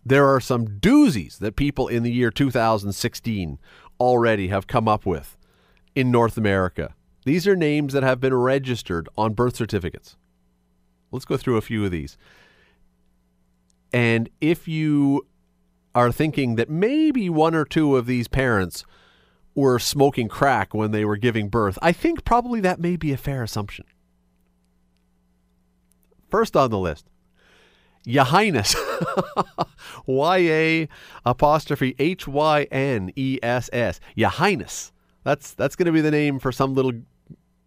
there 0.04 0.26
are 0.26 0.40
some 0.40 0.66
doozies 0.66 1.38
that 1.38 1.56
people 1.56 1.88
in 1.88 2.02
the 2.02 2.12
year 2.12 2.30
2016 2.30 3.58
already 4.00 4.48
have 4.48 4.66
come 4.66 4.88
up 4.88 5.06
with 5.06 5.36
in 5.94 6.10
North 6.10 6.36
America. 6.36 6.94
These 7.24 7.46
are 7.46 7.54
names 7.54 7.92
that 7.92 8.02
have 8.02 8.20
been 8.20 8.34
registered 8.34 9.08
on 9.16 9.34
birth 9.34 9.56
certificates. 9.56 10.16
Let's 11.12 11.24
go 11.24 11.36
through 11.36 11.56
a 11.56 11.62
few 11.62 11.84
of 11.84 11.90
these. 11.90 12.16
And 13.92 14.28
if 14.40 14.66
you 14.66 15.26
are 15.94 16.10
thinking 16.10 16.56
that 16.56 16.70
maybe 16.70 17.28
one 17.28 17.54
or 17.54 17.64
two 17.64 17.96
of 17.96 18.06
these 18.06 18.26
parents 18.26 18.84
were 19.54 19.78
smoking 19.78 20.28
crack 20.28 20.74
when 20.74 20.90
they 20.90 21.04
were 21.04 21.18
giving 21.18 21.48
birth, 21.48 21.78
I 21.82 21.92
think 21.92 22.24
probably 22.24 22.60
that 22.60 22.80
may 22.80 22.96
be 22.96 23.12
a 23.12 23.18
fair 23.18 23.42
assumption. 23.42 23.84
First 26.30 26.56
on 26.56 26.70
the 26.70 26.78
list, 26.78 27.06
your 28.04 28.24
Highness. 28.24 28.74
Y 30.06 30.38
A 30.38 30.88
apostrophe 31.24 31.94
H 31.98 32.26
Y 32.26 32.62
N 32.70 33.12
E 33.16 33.38
S 33.42 33.70
S. 33.72 34.00
Your 34.14 34.30
Highness. 34.30 34.92
That's 35.24 35.54
that's 35.54 35.76
going 35.76 35.86
to 35.86 35.92
be 35.92 36.00
the 36.00 36.10
name 36.10 36.38
for 36.38 36.52
some 36.52 36.74
little. 36.74 36.92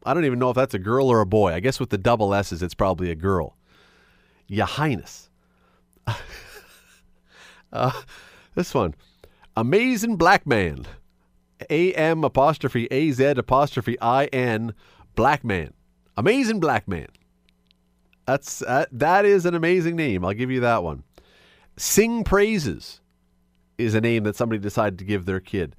I 0.06 0.14
don't 0.14 0.26
even 0.26 0.40
know 0.40 0.50
if 0.50 0.56
that's 0.56 0.74
a 0.74 0.80
girl 0.80 1.10
or 1.10 1.22
a 1.22 1.26
boy. 1.26 1.54
I 1.54 1.60
guess 1.60 1.80
with 1.80 1.90
the 1.90 1.98
double 1.98 2.34
S's, 2.34 2.62
it's 2.62 2.74
probably 2.74 3.12
a 3.12 3.16
girl. 3.16 3.56
Your 4.48 4.68
Highness. 4.68 5.30
uh, 7.74 7.92
this 8.54 8.74
one. 8.74 8.94
Amazing 9.58 10.18
Black 10.18 10.46
Man. 10.46 10.86
A 11.70 11.94
M 11.94 12.24
apostrophe 12.24 12.88
A 12.92 13.12
Z 13.12 13.24
apostrophe 13.24 13.98
I 14.02 14.26
N 14.26 14.74
Black 15.16 15.44
Man. 15.44 15.74
Amazing 16.18 16.60
Black 16.60 16.88
Man. 16.88 17.08
That's 18.26 18.62
uh, 18.62 18.86
that 18.92 19.26
is 19.26 19.46
an 19.46 19.56
amazing 19.56 19.96
name. 19.96 20.26
I'll 20.26 20.34
give 20.34 20.52
you 20.52 20.60
that 20.62 20.84
one. 20.84 21.04
Sing 21.78 22.24
Praises 22.24 23.02
is 23.78 23.94
a 23.94 24.02
name 24.02 24.24
that 24.24 24.36
somebody 24.36 24.60
decided 24.60 25.00
to 25.00 25.06
give 25.06 25.26
their 25.26 25.40
kid. 25.40 25.76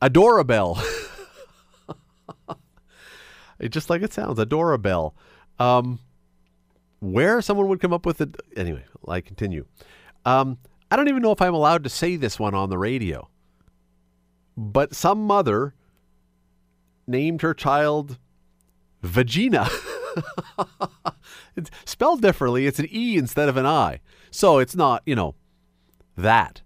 Adorabelle. 0.00 0.80
it 3.58 3.70
just 3.70 3.90
like 3.90 4.02
it 4.02 4.12
sounds, 4.12 4.38
Adorabelle. 4.38 5.14
Um, 5.58 5.98
where 7.00 7.40
someone 7.40 7.68
would 7.68 7.80
come 7.80 7.92
up 7.92 8.06
with 8.06 8.20
it. 8.20 8.36
Anyway, 8.56 8.84
I 9.08 9.20
continue. 9.20 9.66
Um, 10.24 10.58
I 10.90 10.96
don't 10.96 11.08
even 11.08 11.22
know 11.22 11.32
if 11.32 11.42
I'm 11.42 11.54
allowed 11.54 11.84
to 11.84 11.90
say 11.90 12.16
this 12.16 12.38
one 12.38 12.54
on 12.54 12.70
the 12.70 12.78
radio. 12.78 13.28
But 14.56 14.94
some 14.94 15.26
mother 15.26 15.74
named 17.06 17.42
her 17.42 17.54
child 17.54 18.18
Vagina. 19.02 19.68
it's 21.56 21.70
spelled 21.84 22.22
differently. 22.22 22.66
It's 22.66 22.78
an 22.78 22.88
E 22.90 23.16
instead 23.16 23.48
of 23.48 23.56
an 23.56 23.66
I. 23.66 24.00
So 24.30 24.58
it's 24.58 24.76
not, 24.76 25.02
you 25.06 25.14
know, 25.14 25.34
that. 26.16 26.62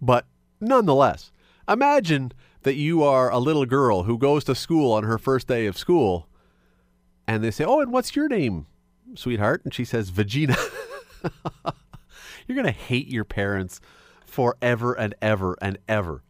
But 0.00 0.26
nonetheless, 0.60 1.32
imagine 1.68 2.32
that 2.62 2.74
you 2.74 3.02
are 3.02 3.30
a 3.30 3.38
little 3.38 3.66
girl 3.66 4.04
who 4.04 4.18
goes 4.18 4.44
to 4.44 4.54
school 4.54 4.92
on 4.92 5.04
her 5.04 5.18
first 5.18 5.46
day 5.46 5.66
of 5.66 5.78
school 5.78 6.28
and 7.26 7.44
they 7.44 7.50
say, 7.50 7.64
Oh, 7.64 7.80
and 7.80 7.92
what's 7.92 8.16
your 8.16 8.28
name, 8.28 8.66
sweetheart? 9.14 9.62
And 9.64 9.72
she 9.72 9.84
says, 9.84 10.10
Vagina. 10.10 10.56
You're 12.46 12.56
going 12.56 12.64
to 12.66 12.72
hate 12.72 13.06
your 13.06 13.24
parents 13.24 13.80
forever 14.26 14.94
and 14.94 15.14
ever 15.22 15.56
and 15.62 15.78
ever. 15.88 16.22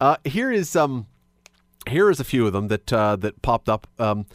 Uh, 0.00 0.16
here 0.24 0.52
is 0.52 0.76
um, 0.76 1.06
here 1.88 2.08
is 2.10 2.20
a 2.20 2.24
few 2.24 2.46
of 2.46 2.52
them 2.52 2.68
that 2.68 2.92
uh, 2.92 3.16
that 3.16 3.42
popped 3.42 3.68
up. 3.68 3.88
Um, 3.98 4.26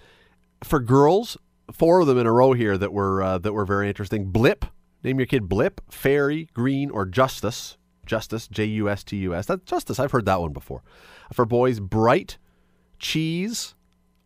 for 0.63 0.79
girls, 0.79 1.37
four 1.73 1.99
of 1.99 2.07
them 2.07 2.17
in 2.17 2.25
a 2.25 2.31
row 2.31 2.53
here 2.53 2.77
that 2.77 2.93
were 2.93 3.21
uh, 3.21 3.37
that 3.39 3.51
were 3.51 3.65
very 3.65 3.89
interesting. 3.89 4.31
Blip, 4.31 4.65
name 5.03 5.19
your 5.19 5.25
kid 5.25 5.49
Blip, 5.49 5.81
Fairy, 5.89 6.49
Green, 6.53 6.89
or 6.89 7.05
Justice. 7.05 7.77
Justice, 8.05 8.47
J 8.47 8.65
U 8.65 8.89
S 8.89 9.03
T 9.03 9.15
U 9.17 9.33
S. 9.33 9.45
That 9.45 9.65
Justice. 9.65 9.99
I've 9.99 10.11
heard 10.11 10.25
that 10.25 10.41
one 10.41 10.51
before. 10.51 10.83
For 11.31 11.45
boys, 11.45 11.79
Bright, 11.79 12.37
Cheese. 12.99 13.75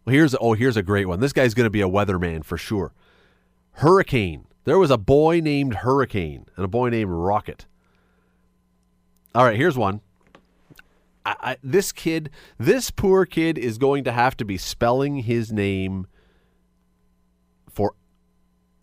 Well, 0.03 0.13
here's 0.13 0.35
oh, 0.39 0.53
here's 0.53 0.77
a 0.77 0.83
great 0.83 1.07
one. 1.07 1.19
This 1.19 1.33
guy's 1.33 1.53
going 1.53 1.65
to 1.65 1.71
be 1.71 1.81
a 1.81 1.89
weatherman 1.89 2.43
for 2.43 2.57
sure. 2.57 2.93
Hurricane. 3.73 4.45
There 4.63 4.79
was 4.79 4.91
a 4.91 4.97
boy 4.97 5.39
named 5.39 5.75
Hurricane 5.75 6.45
and 6.55 6.65
a 6.65 6.67
boy 6.67 6.89
named 6.89 7.11
Rocket. 7.11 7.67
All 9.35 9.45
right, 9.45 9.55
here's 9.55 9.77
one. 9.77 10.01
I, 11.25 11.35
I, 11.41 11.57
this 11.63 11.91
kid, 11.91 12.31
this 12.57 12.89
poor 12.89 13.25
kid, 13.25 13.57
is 13.57 13.77
going 13.77 14.03
to 14.05 14.11
have 14.11 14.35
to 14.37 14.45
be 14.45 14.57
spelling 14.57 15.17
his 15.17 15.53
name 15.53 16.07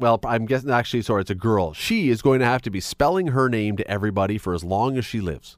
well, 0.04 0.20
I'm 0.26 0.44
guessing 0.44 0.70
actually, 0.70 1.00
sorry, 1.00 1.22
it's 1.22 1.30
a 1.30 1.34
girl. 1.34 1.72
She 1.72 2.10
is 2.10 2.20
going 2.20 2.40
to 2.40 2.44
have 2.44 2.60
to 2.62 2.70
be 2.70 2.78
spelling 2.78 3.28
her 3.28 3.48
name 3.48 3.78
to 3.78 3.90
everybody 3.90 4.36
for 4.36 4.52
as 4.52 4.62
long 4.62 4.98
as 4.98 5.06
she 5.06 5.22
lives. 5.22 5.56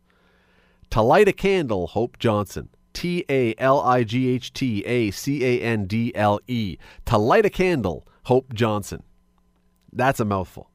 To 0.91 1.03
light 1.03 1.27
a 1.27 1.33
candle, 1.33 1.89
Hope 1.89 2.17
Johnson. 2.21 2.69
T 2.93 3.25
A 3.29 3.57
L 3.59 3.81
I 3.81 4.05
G 4.05 4.29
H 4.29 4.53
T 4.53 4.85
A 4.87 5.11
C 5.11 5.45
A 5.45 5.61
N 5.63 5.87
D 5.87 6.15
L 6.15 6.39
E. 6.47 6.77
To 7.07 7.19
light 7.19 7.45
a 7.45 7.51
candle, 7.51 8.07
Hope 8.27 8.55
Johnson. 8.55 9.03
That's 9.93 10.21
a 10.21 10.25
mouthful. 10.25 10.71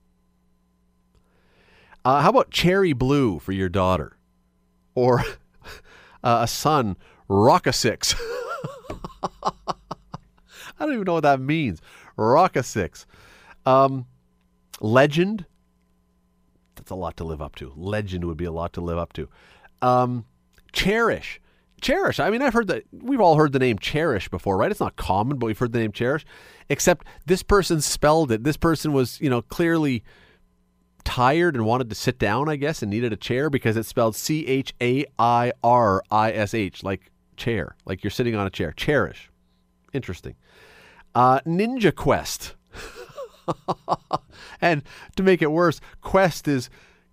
Uh, 2.04 2.20
how 2.20 2.30
about 2.30 2.52
cherry 2.52 2.92
blue 2.92 3.40
for 3.40 3.54
your 3.54 3.70
daughter? 3.70 4.18
Or 4.96 5.24
uh, 6.26 6.40
a 6.42 6.48
son, 6.48 6.98
Rocka 7.30 7.74
Six. 7.74 8.16
I 9.24 9.54
don't 10.78 10.92
even 10.92 11.06
know 11.06 11.14
what 11.14 11.24
that 11.24 11.40
means. 11.40 11.82
Rocka 12.18 12.66
Six. 12.66 13.06
Um, 13.66 14.06
legend. 14.80 15.46
That's 16.76 16.92
a 16.92 16.96
lot 16.96 17.18
to 17.18 17.24
live 17.24 17.42
up 17.42 17.56
to. 17.58 17.74
Legend 17.76 18.26
would 18.26 18.38
be 18.38 18.46
a 18.46 18.52
lot 18.52 18.74
to 18.74 18.82
live 18.82 18.98
up 18.98 19.14
to. 19.14 19.30
Um, 19.82 20.26
cherish. 20.72 21.40
Cherish. 21.82 22.20
I 22.20 22.30
mean, 22.30 22.42
I've 22.42 22.54
heard 22.54 22.68
that 22.68 22.84
we've 22.92 23.20
all 23.20 23.36
heard 23.36 23.54
the 23.54 23.60
name 23.60 23.80
Cherish 23.80 24.30
before, 24.30 24.58
right? 24.58 24.70
It's 24.70 24.80
not 24.80 24.96
common, 24.96 25.38
but 25.38 25.48
we've 25.48 25.58
heard 25.58 25.74
the 25.74 25.80
name 25.80 25.92
Cherish. 25.92 26.26
Except 26.70 27.06
this 27.26 27.44
person 27.44 27.82
spelled 27.82 28.32
it. 28.32 28.44
This 28.44 28.58
person 28.58 28.94
was, 28.94 29.20
you 29.20 29.30
know, 29.30 29.42
clearly 29.42 30.04
tired 31.04 31.56
and 31.56 31.66
wanted 31.66 31.90
to 31.90 31.96
sit 31.96 32.20
down, 32.20 32.48
I 32.48 32.56
guess, 32.56 32.82
and 32.82 32.92
needed 32.92 33.12
a 33.12 33.18
chair 33.18 33.50
because 33.50 33.78
it's 33.78 33.90
spelled 33.90 34.16
C 34.16 34.46
H 34.46 34.74
A 34.80 35.06
I 35.18 35.54
R 35.64 36.04
I 36.12 36.32
S 36.32 36.54
H, 36.54 36.84
like 36.84 37.12
chair, 37.36 37.76
like 37.86 38.04
you're 38.04 38.12
sitting 38.12 38.36
on 38.36 38.46
a 38.46 38.52
chair. 38.52 38.72
Cherish. 38.72 39.32
Interesting. 39.94 40.36
Uh, 41.16 41.40
Ninja 41.42 41.94
Quest. 41.94 42.56
and 44.62 44.84
to 45.16 45.24
make 45.24 45.42
it 45.42 45.52
worse, 45.52 45.80
Quest 46.02 46.48
is 46.48 46.70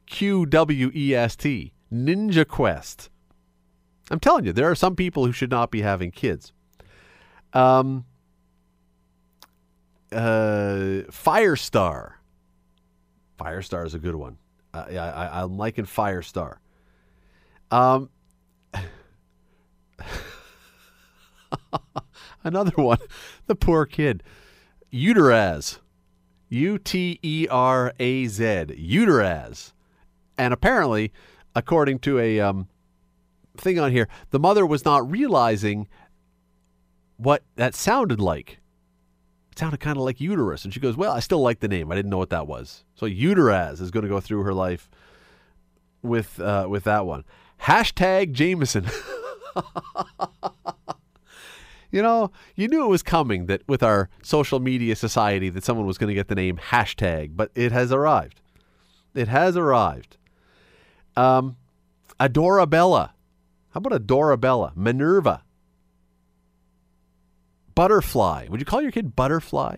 Q 0.07 0.47
W 0.47 0.91
E 0.95 1.15
S 1.15 1.37
T. 1.37 1.73
Ninja 1.93 2.47
Quest. 2.47 3.11
I'm 4.11 4.21
telling 4.21 4.45
you, 4.45 4.53
there 4.53 4.71
are 4.71 4.75
some 4.75 4.97
people 4.97 5.27
who 5.27 5.33
should 5.33 5.51
not 5.51 5.71
be 5.71 5.83
having 5.83 6.11
kids. 6.11 6.53
Um, 7.53 8.05
uh, 10.13 11.05
Firestar. 11.11 12.13
Firestar 13.39 13.87
is 13.87 13.95
a 13.95 13.99
good 13.99 14.17
one. 14.17 14.39
Uh, 14.73 14.85
I, 14.91 14.97
I, 14.97 15.43
I'm 15.43 15.57
liking 15.57 15.85
Firestar. 15.85 16.57
Um, 17.71 18.09
another 22.45 22.83
one, 22.83 22.99
the 23.47 23.55
poor 23.55 23.85
kid, 23.87 24.23
Uteraz, 24.93 25.79
U 26.49 26.79
T 26.79 27.19
E 27.23 27.47
R 27.51 27.93
A 27.99 28.27
Z, 28.27 28.45
Uteraz, 28.45 29.73
and 30.37 30.55
apparently, 30.55 31.13
according 31.55 31.99
to 32.01 32.19
a 32.19 32.41
um, 32.41 32.69
thing 33.57 33.79
on 33.79 33.91
here, 33.93 34.09
the 34.31 34.39
mother 34.39 34.65
was 34.65 34.85
not 34.85 35.11
realizing 35.11 35.89
what 37.17 37.43
that 37.57 37.75
sounded 37.75 38.21
like. 38.21 38.61
It 39.53 39.59
sounded 39.59 39.81
kind 39.81 39.97
of 39.97 40.05
like 40.05 40.21
uterus. 40.21 40.65
And 40.65 40.73
she 40.73 40.81
goes, 40.81 40.97
Well, 40.97 41.13
I 41.13 41.21
still 41.21 41.41
like 41.41 41.61
the 41.61 41.69
name. 41.69 41.93
I 41.93 41.97
didn't 41.97 42.11
know 42.11 42.19
what 42.19 42.31
that 42.31 42.47
was. 42.47 42.85
So 42.95 43.07
Uteraz 43.07 43.81
is 43.81 43.91
going 43.91 44.05
to 44.05 44.09
go 44.09 44.21
through 44.21 44.43
her 44.45 44.55
life 44.55 44.89
with 46.03 46.41
uh, 46.41 46.67
with 46.69 46.85
that 46.85 47.05
one. 47.05 47.25
Hashtag 47.63 48.33
Jameson. 48.33 48.87
you 51.91 52.03
know, 52.03 52.31
you 52.55 52.69
knew 52.69 52.85
it 52.85 52.89
was 52.89 53.03
coming 53.03 53.47
that 53.47 53.63
with 53.67 53.83
our 53.83 54.11
social 54.23 54.61
media 54.61 54.95
society 54.97 55.49
that 55.51 55.65
someone 55.65 55.87
was 55.87 55.99
going 55.99 56.09
to 56.09 56.15
get 56.15 56.29
the 56.29 56.35
name 56.35 56.59
hashtag, 56.71 57.33
but 57.35 57.51
it 57.55 57.73
has 57.73 57.93
arrived. 57.93 58.41
It 59.15 59.29
has 59.29 59.57
arrived. 59.57 60.17
Um, 61.17 61.57
Adorabella. 62.21 63.15
How 63.71 63.79
about 63.79 63.93
Adorabella? 63.93 64.73
Minerva. 64.77 65.43
Butterfly. 67.75 68.47
Would 68.49 68.61
you 68.61 68.67
call 68.67 68.83
your 68.83 68.91
kid 68.91 69.17
Butterfly? 69.17 69.77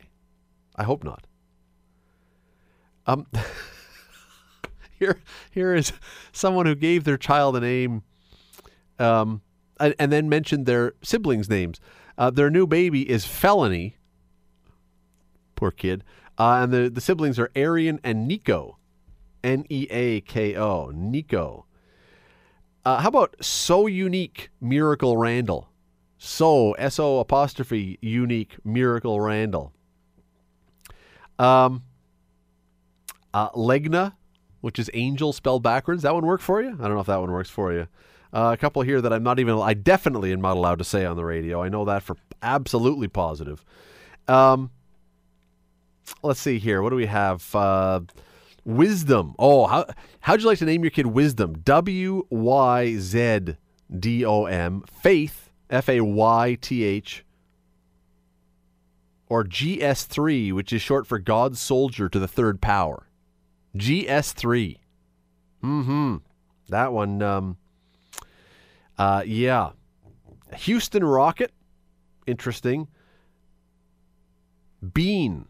I 0.76 0.82
hope 0.82 1.04
not. 1.04 1.26
Um, 3.06 3.26
here, 4.98 5.20
here 5.50 5.74
is 5.74 5.92
someone 6.32 6.66
who 6.66 6.74
gave 6.74 7.04
their 7.04 7.16
child 7.16 7.56
a 7.56 7.60
name, 7.60 8.02
um, 8.98 9.42
and, 9.80 10.12
then 10.12 10.28
mentioned 10.28 10.66
their 10.66 10.94
siblings' 11.02 11.48
names. 11.48 11.80
Uh, 12.18 12.30
their 12.30 12.50
new 12.50 12.66
baby 12.66 13.08
is 13.08 13.24
Felony. 13.24 13.96
Poor 15.56 15.70
kid. 15.70 16.04
Uh, 16.38 16.60
and 16.62 16.72
the, 16.72 16.90
the 16.90 17.00
siblings 17.00 17.38
are 17.38 17.50
Arian 17.56 17.98
and 18.04 18.28
Nico. 18.28 18.76
N 19.42 19.64
E 19.70 19.86
A 19.90 20.20
K 20.20 20.56
O. 20.56 20.90
Nico. 20.94 21.64
Uh, 22.84 23.00
how 23.00 23.08
about 23.08 23.36
So 23.40 23.86
Unique 23.86 24.50
Miracle 24.60 25.16
Randall? 25.16 25.68
So, 26.22 26.72
S 26.72 26.98
O 26.98 27.18
apostrophe 27.18 27.98
unique 28.02 28.56
Miracle 28.62 29.20
Randall. 29.20 29.72
Um, 31.38 31.84
uh, 33.32 33.48
Legna, 33.52 34.12
which 34.60 34.78
is 34.78 34.90
angel 34.92 35.32
spelled 35.32 35.62
backwards. 35.62 36.02
That 36.02 36.12
one 36.12 36.26
work 36.26 36.42
for 36.42 36.62
you? 36.62 36.68
I 36.78 36.82
don't 36.82 36.94
know 36.94 37.00
if 37.00 37.06
that 37.06 37.20
one 37.20 37.32
works 37.32 37.48
for 37.48 37.72
you. 37.72 37.88
Uh, 38.32 38.50
a 38.52 38.56
couple 38.56 38.82
here 38.82 39.00
that 39.00 39.12
I'm 39.12 39.22
not 39.22 39.38
even, 39.38 39.58
I 39.58 39.74
definitely 39.74 40.32
am 40.32 40.40
not 40.40 40.56
allowed 40.56 40.78
to 40.78 40.84
say 40.84 41.04
on 41.04 41.16
the 41.16 41.24
radio. 41.24 41.62
I 41.62 41.68
know 41.68 41.84
that 41.84 42.02
for 42.02 42.16
absolutely 42.42 43.08
positive. 43.08 43.64
Um, 44.28 44.70
let's 46.22 46.40
see 46.40 46.58
here. 46.58 46.82
What 46.82 46.90
do 46.90 46.96
we 46.96 47.06
have? 47.06 47.54
Uh, 47.54 48.00
wisdom. 48.64 49.34
Oh, 49.38 49.66
how 49.66 49.86
how'd 50.20 50.40
you 50.40 50.46
like 50.46 50.58
to 50.58 50.64
name 50.64 50.84
your 50.84 50.90
kid 50.90 51.06
Wisdom? 51.06 51.54
W 51.64 52.26
Y 52.30 52.96
Z 52.96 53.56
D 53.98 54.24
O 54.24 54.44
M. 54.44 54.84
Faith. 55.02 55.50
F 55.68 55.88
A 55.88 56.00
Y 56.00 56.58
T 56.60 56.84
H. 56.84 57.24
Or 59.28 59.44
GS3, 59.44 60.52
which 60.52 60.72
is 60.72 60.82
short 60.82 61.06
for 61.06 61.18
God's 61.18 61.60
Soldier 61.60 62.08
to 62.08 62.18
the 62.18 62.26
Third 62.26 62.60
Power. 62.60 63.06
GS3. 63.76 64.78
Mm 65.62 65.84
hmm. 65.84 66.16
That 66.68 66.92
one, 66.92 67.22
um, 67.22 67.56
uh, 69.00 69.22
yeah. 69.24 69.70
Houston 70.54 71.02
Rocket. 71.02 71.52
Interesting. 72.26 72.86
Bean. 74.92 75.46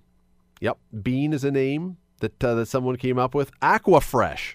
Yep, 0.61 0.79
Bean 1.03 1.33
is 1.33 1.43
a 1.43 1.51
name 1.51 1.97
that 2.21 2.43
uh, 2.45 2.55
that 2.55 2.67
someone 2.67 2.97
came 2.97 3.19
up 3.19 3.35
with. 3.35 3.51
Aquafresh. 3.61 4.55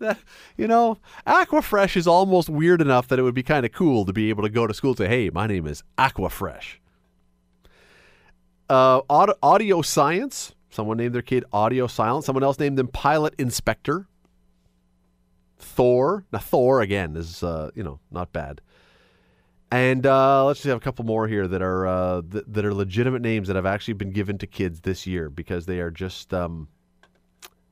you 0.56 0.68
know, 0.68 0.98
Aquafresh 1.26 1.96
is 1.96 2.06
almost 2.06 2.48
weird 2.48 2.80
enough 2.80 3.08
that 3.08 3.18
it 3.18 3.22
would 3.22 3.34
be 3.34 3.42
kind 3.42 3.66
of 3.66 3.72
cool 3.72 4.04
to 4.04 4.12
be 4.12 4.28
able 4.30 4.44
to 4.44 4.50
go 4.50 4.68
to 4.68 4.74
school 4.74 4.90
and 4.90 4.98
say, 4.98 5.08
"Hey, 5.08 5.30
my 5.30 5.48
name 5.48 5.66
is 5.66 5.82
Aquafresh." 5.98 6.76
Uh, 8.68 9.00
audio, 9.10 9.34
audio 9.42 9.82
Science. 9.82 10.54
Someone 10.70 10.96
named 10.98 11.12
their 11.12 11.22
kid 11.22 11.44
Audio 11.52 11.88
Silence. 11.88 12.26
Someone 12.26 12.44
else 12.44 12.60
named 12.60 12.78
them 12.78 12.86
Pilot 12.86 13.34
Inspector. 13.36 14.06
Thor. 15.60 16.24
Now 16.32 16.38
Thor 16.38 16.80
again 16.80 17.16
is 17.16 17.42
uh, 17.42 17.70
you 17.74 17.82
know 17.82 18.00
not 18.10 18.32
bad. 18.32 18.60
And 19.72 20.04
uh, 20.04 20.46
let's 20.46 20.60
just 20.60 20.68
have 20.68 20.78
a 20.78 20.80
couple 20.80 21.04
more 21.04 21.28
here 21.28 21.46
that 21.46 21.62
are 21.62 21.86
uh, 21.86 22.22
th- 22.30 22.44
that 22.48 22.64
are 22.64 22.74
legitimate 22.74 23.22
names 23.22 23.46
that 23.46 23.54
have 23.54 23.66
actually 23.66 23.94
been 23.94 24.10
given 24.10 24.36
to 24.38 24.46
kids 24.46 24.80
this 24.80 25.06
year 25.06 25.30
because 25.30 25.66
they 25.66 25.78
are 25.78 25.92
just 25.92 26.34
um, 26.34 26.68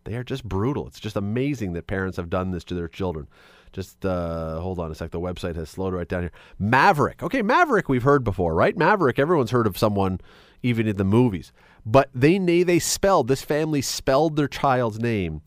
they 0.05 0.15
are 0.15 0.23
just 0.23 0.45
brutal. 0.45 0.87
It's 0.87 1.01
just 1.01 1.17
amazing 1.17 1.73
that 1.73 1.87
parents 1.87 2.17
have 2.17 2.31
done 2.31 2.53
this 2.53 2.65
to 2.65 2.75
their 2.75 2.89
children. 2.89 3.27
Just 3.73 4.07
uh, 4.07 4.61
hold 4.61 4.79
on 4.79 4.91
a 4.91 4.95
sec. 4.95 5.11
The 5.11 5.21
website 5.21 5.57
has 5.57 5.69
slowed 5.69 5.93
right 5.93 6.09
down 6.09 6.23
here. 6.23 6.33
Maverick. 6.59 7.23
Okay, 7.23 7.43
Maverick 7.43 7.89
we've 7.89 8.03
heard 8.03 8.25
before, 8.25 8.55
right? 8.55 8.77
Maverick. 8.77 9.19
Everyone's 9.19 9.51
heard 9.51 9.67
of 9.67 9.77
someone, 9.77 10.21
even 10.63 10.87
in 10.87 10.97
the 10.97 11.05
movies. 11.05 11.53
But 11.85 12.11
they 12.15 12.39
they 12.39 12.79
spelled 12.79 13.29
this 13.29 13.43
family 13.43 13.83
spelled 13.83 14.37
their 14.37 14.49
child's 14.49 15.01
name, 15.01 15.43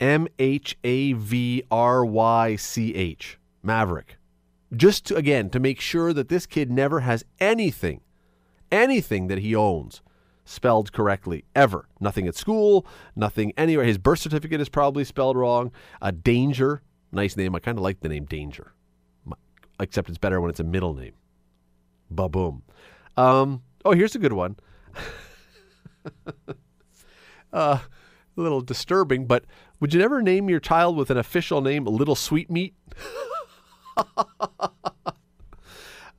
M 0.00 0.26
H 0.38 0.76
A 0.82 1.12
V 1.12 1.62
R 1.70 2.04
Y 2.04 2.56
C 2.56 2.94
H. 2.94 3.38
Maverick. 3.62 4.16
Just 4.74 5.06
to, 5.06 5.16
again 5.16 5.50
to 5.50 5.60
make 5.60 5.80
sure 5.80 6.12
that 6.12 6.28
this 6.28 6.46
kid 6.46 6.70
never 6.70 7.00
has 7.00 7.24
anything 7.38 8.00
anything 8.72 9.26
that 9.26 9.38
he 9.38 9.54
owns 9.54 10.00
spelled 10.44 10.92
correctly 10.92 11.44
ever. 11.54 11.88
Nothing 11.98 12.26
at 12.26 12.36
school 12.36 12.86
nothing 13.14 13.52
anywhere. 13.56 13.84
His 13.84 13.98
birth 13.98 14.20
certificate 14.20 14.60
is 14.60 14.68
probably 14.68 15.04
spelled 15.04 15.36
wrong. 15.36 15.72
A 16.00 16.12
danger 16.12 16.82
nice 17.12 17.36
name. 17.36 17.54
I 17.54 17.58
kind 17.58 17.76
of 17.76 17.82
like 17.82 18.00
the 18.00 18.08
name 18.08 18.24
danger 18.24 18.72
except 19.80 20.08
it's 20.08 20.18
better 20.18 20.40
when 20.40 20.50
it's 20.50 20.60
a 20.60 20.64
middle 20.64 20.94
name. 20.94 21.14
Ba-boom. 22.10 22.62
Um, 23.16 23.62
oh 23.84 23.92
here's 23.92 24.14
a 24.14 24.18
good 24.18 24.32
one. 24.32 24.56
Uh, 27.52 27.80
a 28.36 28.40
little 28.40 28.60
disturbing 28.60 29.26
but 29.26 29.44
would 29.80 29.92
you 29.92 29.98
never 29.98 30.22
name 30.22 30.48
your 30.48 30.60
child 30.60 30.96
with 30.96 31.10
an 31.10 31.16
official 31.16 31.60
name 31.60 31.84
little 31.84 32.14
sweetmeat 32.14 32.74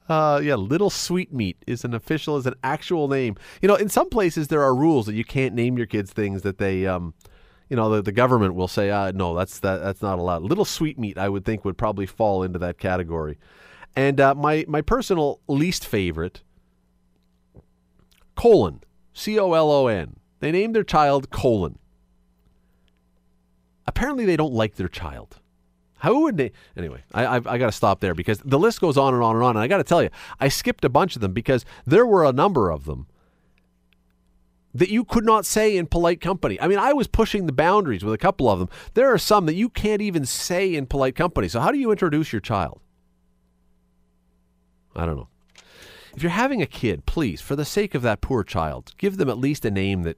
uh, 0.09 0.41
yeah, 0.43 0.55
Little 0.55 0.89
Sweetmeat 0.89 1.57
is 1.67 1.83
an 1.85 1.93
official, 1.93 2.37
is 2.37 2.45
an 2.45 2.55
actual 2.63 3.07
name. 3.07 3.35
You 3.61 3.67
know, 3.67 3.75
in 3.75 3.89
some 3.89 4.09
places 4.09 4.47
there 4.47 4.61
are 4.61 4.75
rules 4.75 5.05
that 5.05 5.15
you 5.15 5.23
can't 5.23 5.55
name 5.55 5.77
your 5.77 5.87
kids 5.87 6.11
things 6.11 6.41
that 6.41 6.57
they, 6.57 6.85
um, 6.85 7.13
you 7.69 7.75
know, 7.75 7.89
the, 7.89 8.01
the 8.01 8.11
government 8.11 8.55
will 8.55 8.67
say, 8.67 8.89
uh, 8.89 9.11
no, 9.11 9.35
that's 9.35 9.59
that, 9.59 9.77
that's 9.77 10.01
not 10.01 10.19
allowed. 10.19 10.43
Little 10.43 10.65
Sweetmeat, 10.65 11.17
I 11.17 11.29
would 11.29 11.45
think, 11.45 11.63
would 11.63 11.77
probably 11.77 12.05
fall 12.05 12.43
into 12.43 12.59
that 12.59 12.77
category. 12.77 13.37
And 13.95 14.19
uh, 14.19 14.35
my 14.35 14.65
my 14.67 14.81
personal 14.81 15.41
least 15.47 15.85
favorite, 15.85 16.43
colon, 18.35 18.81
C 19.13 19.37
O 19.39 19.53
L 19.53 19.69
O 19.71 19.87
N. 19.87 20.17
They 20.39 20.51
named 20.51 20.75
their 20.75 20.83
child 20.83 21.29
colon. 21.29 21.77
Apparently, 23.91 24.25
they 24.25 24.37
don't 24.37 24.53
like 24.53 24.75
their 24.75 24.87
child. 24.87 25.39
How 25.97 26.17
would 26.21 26.37
they? 26.37 26.53
Anyway, 26.77 27.03
I, 27.13 27.27
I've, 27.27 27.45
I 27.45 27.57
got 27.57 27.65
to 27.65 27.73
stop 27.73 27.99
there 27.99 28.15
because 28.15 28.39
the 28.39 28.57
list 28.57 28.79
goes 28.79 28.97
on 28.97 29.13
and 29.13 29.21
on 29.21 29.35
and 29.35 29.43
on. 29.43 29.57
And 29.57 29.59
I 29.59 29.67
got 29.67 29.77
to 29.77 29.83
tell 29.83 30.01
you, 30.01 30.09
I 30.39 30.47
skipped 30.47 30.85
a 30.85 30.89
bunch 30.89 31.15
of 31.15 31.21
them 31.21 31.33
because 31.33 31.65
there 31.85 32.05
were 32.05 32.23
a 32.23 32.31
number 32.31 32.71
of 32.71 32.85
them 32.85 33.07
that 34.73 34.87
you 34.87 35.03
could 35.03 35.25
not 35.25 35.45
say 35.45 35.75
in 35.75 35.87
polite 35.87 36.21
company. 36.21 36.59
I 36.61 36.69
mean, 36.69 36.79
I 36.79 36.93
was 36.93 37.07
pushing 37.07 37.47
the 37.47 37.51
boundaries 37.51 38.05
with 38.05 38.13
a 38.13 38.17
couple 38.17 38.49
of 38.49 38.59
them. 38.59 38.69
There 38.93 39.13
are 39.13 39.17
some 39.17 39.45
that 39.47 39.55
you 39.55 39.67
can't 39.67 40.01
even 40.01 40.25
say 40.25 40.73
in 40.73 40.85
polite 40.85 41.17
company. 41.17 41.49
So, 41.49 41.59
how 41.59 41.69
do 41.69 41.77
you 41.77 41.91
introduce 41.91 42.31
your 42.31 42.39
child? 42.39 42.79
I 44.95 45.05
don't 45.05 45.17
know. 45.17 45.27
If 46.15 46.23
you're 46.23 46.31
having 46.31 46.61
a 46.61 46.65
kid, 46.65 47.05
please, 47.05 47.41
for 47.41 47.57
the 47.57 47.65
sake 47.65 47.93
of 47.93 48.03
that 48.03 48.21
poor 48.21 48.45
child, 48.45 48.93
give 48.97 49.17
them 49.17 49.29
at 49.29 49.37
least 49.37 49.65
a 49.65 49.71
name 49.71 50.03
that 50.03 50.17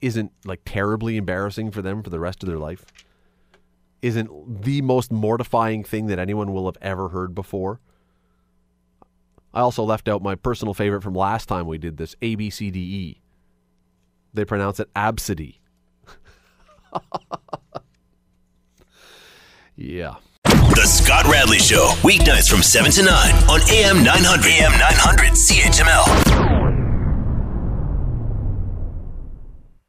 isn't 0.00 0.32
like 0.44 0.60
terribly 0.64 1.16
embarrassing 1.16 1.70
for 1.70 1.82
them 1.82 2.02
for 2.02 2.10
the 2.10 2.20
rest 2.20 2.42
of 2.42 2.48
their 2.48 2.58
life? 2.58 2.84
Isn't 4.02 4.62
the 4.62 4.82
most 4.82 5.12
mortifying 5.12 5.84
thing 5.84 6.06
that 6.06 6.18
anyone 6.18 6.52
will 6.52 6.66
have 6.66 6.78
ever 6.80 7.10
heard 7.10 7.34
before? 7.34 7.80
I 9.52 9.60
also 9.60 9.82
left 9.82 10.08
out 10.08 10.22
my 10.22 10.36
personal 10.36 10.74
favorite 10.74 11.02
from 11.02 11.14
last 11.14 11.46
time 11.46 11.66
we 11.66 11.76
did 11.76 11.96
this 11.96 12.14
A 12.22 12.34
B 12.36 12.50
C 12.50 12.70
D 12.70 12.78
E. 12.80 13.20
They 14.32 14.44
pronounce 14.44 14.78
it 14.80 14.88
absidy. 14.94 15.56
yeah. 19.76 20.14
The 20.44 20.86
Scott 20.86 21.26
Radley 21.26 21.58
Show, 21.58 21.92
weeknights 22.02 22.48
from 22.48 22.62
7 22.62 22.92
to 22.92 23.02
9 23.02 23.34
on 23.50 23.60
AM 23.70 24.04
900. 24.04 24.46
AM 24.46 24.72
900 24.72 25.32
CHML. 25.32 26.29